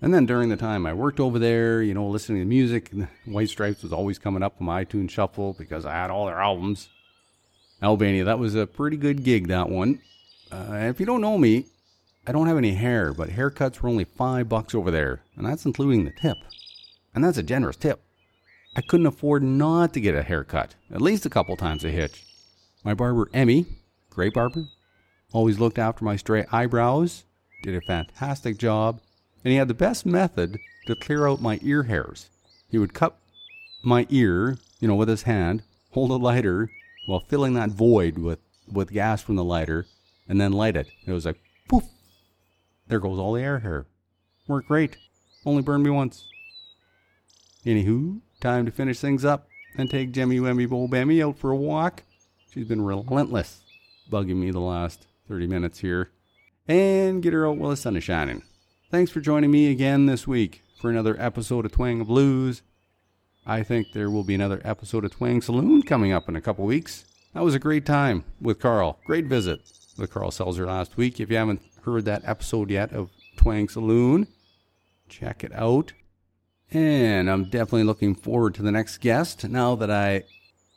And 0.00 0.14
then 0.14 0.24
during 0.24 0.50
the 0.50 0.56
time 0.56 0.86
I 0.86 0.94
worked 0.94 1.18
over 1.18 1.40
there, 1.40 1.82
you 1.82 1.94
know, 1.94 2.06
listening 2.06 2.42
to 2.42 2.46
music, 2.46 2.92
White 3.24 3.48
Stripes 3.48 3.82
was 3.82 3.92
always 3.92 4.20
coming 4.20 4.44
up 4.44 4.54
on 4.60 4.66
my 4.66 4.84
iTunes 4.84 5.10
shuffle 5.10 5.56
because 5.58 5.84
I 5.84 5.94
had 5.94 6.10
all 6.10 6.26
their 6.26 6.40
albums. 6.40 6.90
Albania, 7.82 8.22
that 8.22 8.38
was 8.38 8.54
a 8.54 8.68
pretty 8.68 8.98
good 8.98 9.24
gig, 9.24 9.48
that 9.48 9.68
one. 9.68 10.00
Uh, 10.52 10.74
if 10.82 11.00
you 11.00 11.06
don't 11.06 11.22
know 11.22 11.36
me, 11.36 11.66
I 12.26 12.32
don't 12.32 12.46
have 12.46 12.58
any 12.58 12.74
hair, 12.74 13.14
but 13.14 13.30
haircuts 13.30 13.80
were 13.80 13.88
only 13.88 14.04
five 14.04 14.48
bucks 14.48 14.74
over 14.74 14.90
there, 14.90 15.22
and 15.36 15.46
that's 15.46 15.64
including 15.64 16.04
the 16.04 16.10
tip. 16.10 16.36
And 17.14 17.24
that's 17.24 17.38
a 17.38 17.42
generous 17.42 17.76
tip. 17.76 18.02
I 18.76 18.82
couldn't 18.82 19.06
afford 19.06 19.42
not 19.42 19.94
to 19.94 20.00
get 20.00 20.14
a 20.14 20.22
haircut, 20.22 20.74
at 20.92 21.00
least 21.00 21.26
a 21.26 21.30
couple 21.30 21.56
times 21.56 21.84
a 21.84 21.90
hitch. 21.90 22.24
My 22.84 22.94
barber, 22.94 23.30
Emmy, 23.32 23.66
great 24.10 24.34
barber, 24.34 24.66
always 25.32 25.58
looked 25.58 25.78
after 25.78 26.04
my 26.04 26.16
stray 26.16 26.44
eyebrows, 26.52 27.24
did 27.62 27.74
a 27.74 27.80
fantastic 27.80 28.58
job, 28.58 29.00
and 29.42 29.50
he 29.50 29.58
had 29.58 29.68
the 29.68 29.74
best 29.74 30.04
method 30.04 30.58
to 30.86 30.94
clear 30.94 31.26
out 31.26 31.40
my 31.40 31.58
ear 31.62 31.84
hairs. 31.84 32.28
He 32.68 32.78
would 32.78 32.94
cut 32.94 33.16
my 33.82 34.06
ear, 34.10 34.58
you 34.78 34.88
know, 34.88 34.94
with 34.94 35.08
his 35.08 35.22
hand, 35.22 35.62
hold 35.92 36.10
a 36.10 36.14
lighter 36.14 36.70
while 37.06 37.20
filling 37.20 37.54
that 37.54 37.70
void 37.70 38.18
with, 38.18 38.38
with 38.70 38.92
gas 38.92 39.22
from 39.22 39.36
the 39.36 39.44
lighter, 39.44 39.86
and 40.28 40.40
then 40.40 40.52
light 40.52 40.76
it. 40.76 40.88
It 41.06 41.12
was 41.12 41.24
like, 41.24 41.40
poof, 41.68 41.84
there 42.90 43.00
goes 43.00 43.18
all 43.18 43.32
the 43.32 43.42
air 43.42 43.60
here. 43.60 43.86
Worked 44.48 44.68
great. 44.68 44.96
Only 45.46 45.62
burned 45.62 45.84
me 45.84 45.90
once. 45.90 46.26
Anywho, 47.64 48.20
time 48.40 48.66
to 48.66 48.72
finish 48.72 48.98
things 48.98 49.24
up 49.24 49.48
and 49.78 49.88
take 49.88 50.10
Jemmy 50.10 50.40
Wemmy 50.40 50.68
Bo 50.68 50.88
Bammy 50.88 51.24
out 51.24 51.38
for 51.38 51.52
a 51.52 51.56
walk. 51.56 52.02
She's 52.52 52.66
been 52.66 52.82
relentless, 52.82 53.62
bugging 54.10 54.36
me 54.36 54.50
the 54.50 54.58
last 54.58 55.06
30 55.28 55.46
minutes 55.46 55.78
here. 55.78 56.10
And 56.66 57.22
get 57.22 57.32
her 57.32 57.46
out 57.46 57.58
while 57.58 57.70
the 57.70 57.76
sun 57.76 57.96
is 57.96 58.02
shining. 58.02 58.42
Thanks 58.90 59.12
for 59.12 59.20
joining 59.20 59.52
me 59.52 59.70
again 59.70 60.06
this 60.06 60.26
week 60.26 60.64
for 60.80 60.90
another 60.90 61.16
episode 61.20 61.64
of 61.64 61.72
Twang 61.72 62.00
N 62.00 62.06
Blues. 62.06 62.62
I 63.46 63.62
think 63.62 63.92
there 63.92 64.10
will 64.10 64.24
be 64.24 64.34
another 64.34 64.60
episode 64.64 65.04
of 65.04 65.12
Twang 65.12 65.40
Saloon 65.40 65.82
coming 65.82 66.12
up 66.12 66.28
in 66.28 66.34
a 66.34 66.40
couple 66.40 66.64
weeks. 66.64 67.04
That 67.34 67.44
was 67.44 67.54
a 67.54 67.60
great 67.60 67.86
time 67.86 68.24
with 68.40 68.58
Carl. 68.58 68.98
Great 69.04 69.26
visit 69.26 69.60
with 69.96 70.10
Carl 70.10 70.30
Selzer 70.30 70.66
last 70.66 70.96
week. 70.96 71.20
If 71.20 71.30
you 71.30 71.36
haven't 71.36 71.62
heard 71.82 72.04
that 72.04 72.22
episode 72.24 72.70
yet 72.70 72.92
of 72.92 73.10
Twang 73.36 73.68
Saloon, 73.68 74.26
check 75.08 75.44
it 75.44 75.52
out. 75.54 75.92
And 76.70 77.30
I'm 77.30 77.44
definitely 77.44 77.84
looking 77.84 78.14
forward 78.14 78.54
to 78.54 78.62
the 78.62 78.72
next 78.72 78.98
guest 78.98 79.48
now 79.48 79.74
that 79.74 79.90
I 79.90 80.24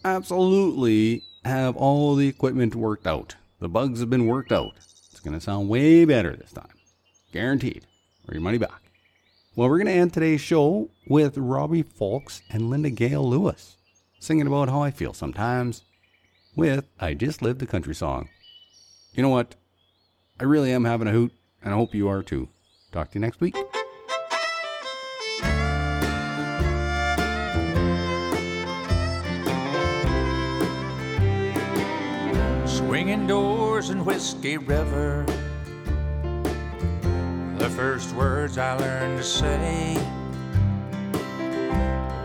absolutely 0.04 1.24
have 1.46 1.76
all 1.76 2.16
the 2.16 2.28
equipment 2.28 2.76
worked 2.76 3.06
out. 3.06 3.36
The 3.60 3.70
bugs 3.70 4.00
have 4.00 4.10
been 4.10 4.28
worked 4.28 4.52
out. 4.52 4.74
It's 5.12 5.20
going 5.20 5.36
to 5.36 5.42
sound 5.42 5.70
way 5.70 6.06
better 6.06 6.36
this 6.36 6.52
time. 6.52 6.74
Guaranteed. 7.32 7.86
Or 8.28 8.34
your 8.34 8.42
money 8.42 8.58
back. 8.58 8.82
Well, 9.56 9.70
we're 9.70 9.78
going 9.78 9.88
to 9.88 9.94
end 9.94 10.14
today's 10.14 10.42
show 10.42 10.90
with 11.08 11.38
Robbie 11.38 11.84
Fulks 11.84 12.42
and 12.50 12.70
Linda 12.70 12.90
Gail 12.90 13.28
Lewis 13.30 13.78
singing 14.20 14.48
about 14.48 14.70
how 14.70 14.82
I 14.82 14.90
feel 14.90 15.14
sometimes 15.14 15.84
with 16.56 16.86
I 17.00 17.14
Just 17.14 17.42
Lived 17.42 17.60
the 17.60 17.68
Country 17.68 17.94
Song. 17.94 18.30
You 19.14 19.22
know 19.22 19.30
what? 19.30 19.56
I 20.40 20.46
really 20.46 20.72
am 20.72 20.84
having 20.84 21.08
a 21.08 21.12
hoot, 21.12 21.32
and 21.62 21.74
I 21.74 21.78
hope 21.78 21.94
you 21.94 22.08
are 22.10 22.24
too. 22.24 22.50
Talk 22.92 23.12
to 23.12 23.16
you 23.16 23.22
next 23.22 23.40
week. 23.40 23.56
Swinging 32.66 33.28
doors 33.28 33.92
in 33.92 34.04
Whiskey 34.04 34.58
River. 34.58 35.24
The 37.58 37.70
first 37.70 38.16
words 38.16 38.58
I 38.58 38.76
learned 38.78 39.20
to 39.20 39.24
say. 39.24 39.98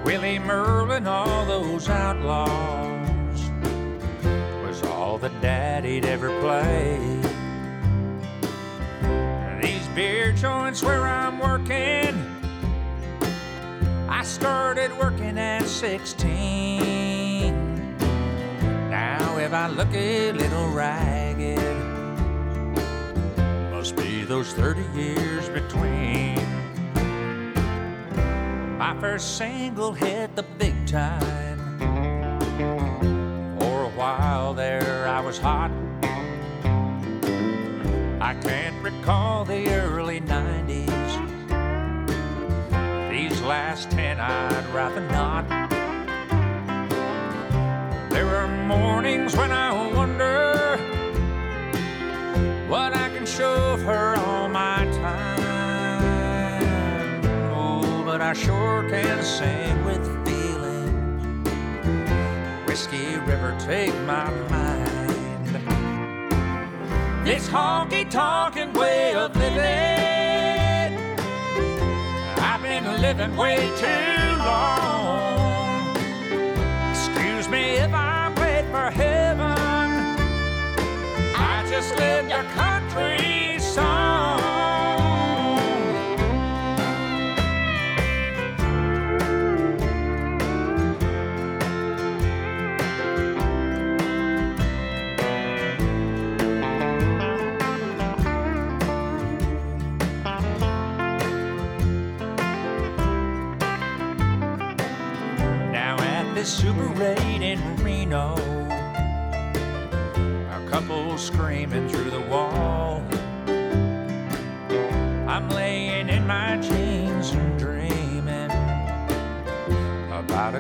Willie 0.05 0.39
Merlin, 0.39 1.07
all 1.07 1.45
those 1.45 1.91
outlaws, 1.91 3.51
was 4.67 4.83
all 4.85 5.19
that 5.19 5.33
Daddy'd 5.43 6.07
ever 6.07 6.31
play. 6.41 7.18
Beer 9.99 10.31
joints 10.31 10.81
where 10.81 11.05
I'm 11.05 11.41
working, 11.41 12.15
I 14.09 14.23
started 14.23 14.97
working 14.97 15.37
at 15.37 15.65
16. 15.65 17.99
Now, 18.91 19.39
if 19.39 19.53
I 19.53 19.67
look 19.67 19.93
a 19.93 20.31
little 20.31 20.69
ragged, 20.69 21.59
must 23.73 23.97
be 23.97 24.23
those 24.23 24.53
30 24.53 24.83
years 24.95 25.49
between. 25.49 26.47
My 28.79 28.97
first 29.01 29.37
single 29.37 29.93
hit 29.93 30.37
the 30.37 30.45
big 30.45 30.87
time. 30.87 31.59
For 33.59 33.83
a 33.83 33.91
while 33.97 34.55
there, 34.55 35.09
I 35.09 35.21
was 35.21 35.39
hot. 35.39 35.73
I 38.21 38.35
can't 38.35 38.85
recall 38.85 39.45
the 39.45 39.59
Last 43.79 43.93
10 43.93 44.19
I'd 44.19 44.67
rather 44.75 45.01
not. 45.03 45.49
There 48.11 48.27
are 48.27 48.49
mornings 48.67 49.37
when 49.37 49.53
I 49.53 49.71
wonder 49.95 50.77
what 52.67 52.93
I 52.97 53.09
can 53.11 53.25
show 53.25 53.77
her 53.77 54.17
all 54.17 54.49
my 54.49 54.85
time. 55.01 55.45
Oh, 57.55 58.03
but 58.05 58.21
I 58.21 58.33
sure 58.33 58.83
can 58.91 59.23
sing 59.23 59.85
with 59.85 60.05
feeling. 60.27 61.45
Whiskey 62.67 63.17
River, 63.29 63.57
take 63.61 63.95
my 64.01 64.29
mind. 64.51 65.55
This 67.25 67.49
honky 67.49 68.11
tonkin' 68.11 68.73
way 68.73 69.15
of 69.15 69.37
living, 69.37 69.98
living 73.01 73.37
way 73.37 73.57
too 73.77 74.37
long. 74.39 75.97
Excuse 76.91 77.49
me 77.49 77.77
if 77.77 77.93
I'm 77.95 78.35
late 78.37 78.65
for 78.67 78.91
heaven. 78.91 79.47
I 81.37 81.65
just 81.71 81.97
lived 81.97 82.33
a 82.33 82.43
country 82.55 83.38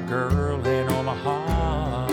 girl 0.09 0.67
in 0.67 0.89
Omaha. 0.89 2.07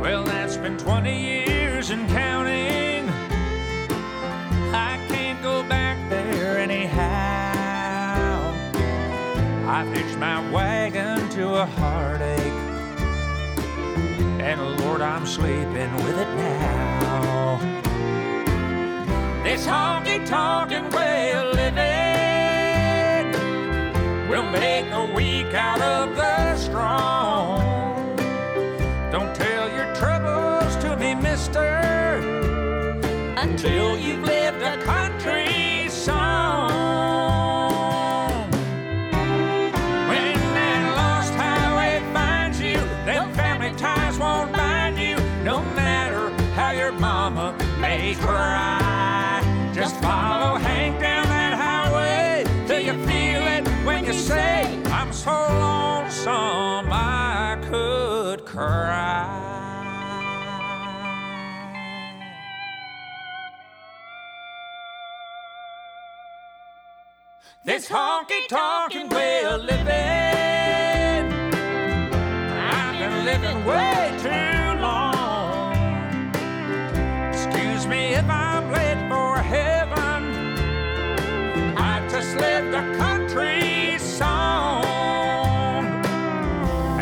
Well, 0.00 0.24
that's 0.24 0.56
been 0.56 0.76
20 0.76 1.46
years 1.46 1.90
and 1.90 2.08
counting. 2.08 3.08
I 4.74 4.98
can't 5.08 5.40
go 5.44 5.62
back 5.68 5.96
there 6.10 6.58
anyhow. 6.58 6.96
I've 9.68 9.86
hitched 9.96 10.18
my 10.18 10.50
wagon 10.50 11.28
to 11.30 11.54
a 11.54 11.66
heartache. 11.66 12.40
And 14.40 14.60
Lord, 14.80 15.02
I'm 15.02 15.24
sleeping 15.24 15.94
with 16.02 16.18
it 16.18 16.34
now. 16.34 17.60
This 19.44 19.64
honky 19.64 20.26
tonkin' 20.26 20.90
way 20.90 21.32
of 21.32 21.54
living 21.54 22.06
will 24.28 24.50
make 24.50 24.86
a 24.90 25.14
of 25.58 26.16
the 26.16 26.56
strong. 26.56 27.25
Honky 67.96 68.46
tonkin' 68.46 69.08
way 69.08 69.42
of 69.46 69.62
living, 69.62 71.24
I've 72.76 72.98
been 73.00 73.24
living 73.24 73.64
way 73.64 74.14
too 74.26 74.80
long. 74.82 75.72
Excuse 77.32 77.86
me 77.86 78.02
if 78.20 78.28
I'm 78.28 78.70
late 78.70 79.02
for 79.08 79.38
heaven. 79.38 80.22
I 81.78 82.06
just 82.10 82.36
lived 82.36 82.74
a 82.74 82.84
country 82.98 83.98
song. 83.98 85.86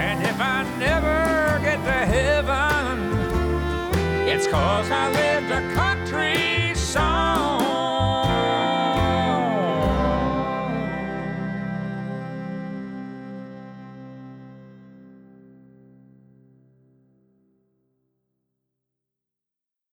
And 0.07 0.23
if 0.23 0.39
I 0.41 0.63
never 0.79 1.59
get 1.67 1.79
to 1.91 1.99
heaven, 2.15 2.95
it's 4.29 4.47
cause 4.47 4.89
I 4.93 5.11
country 5.13 5.24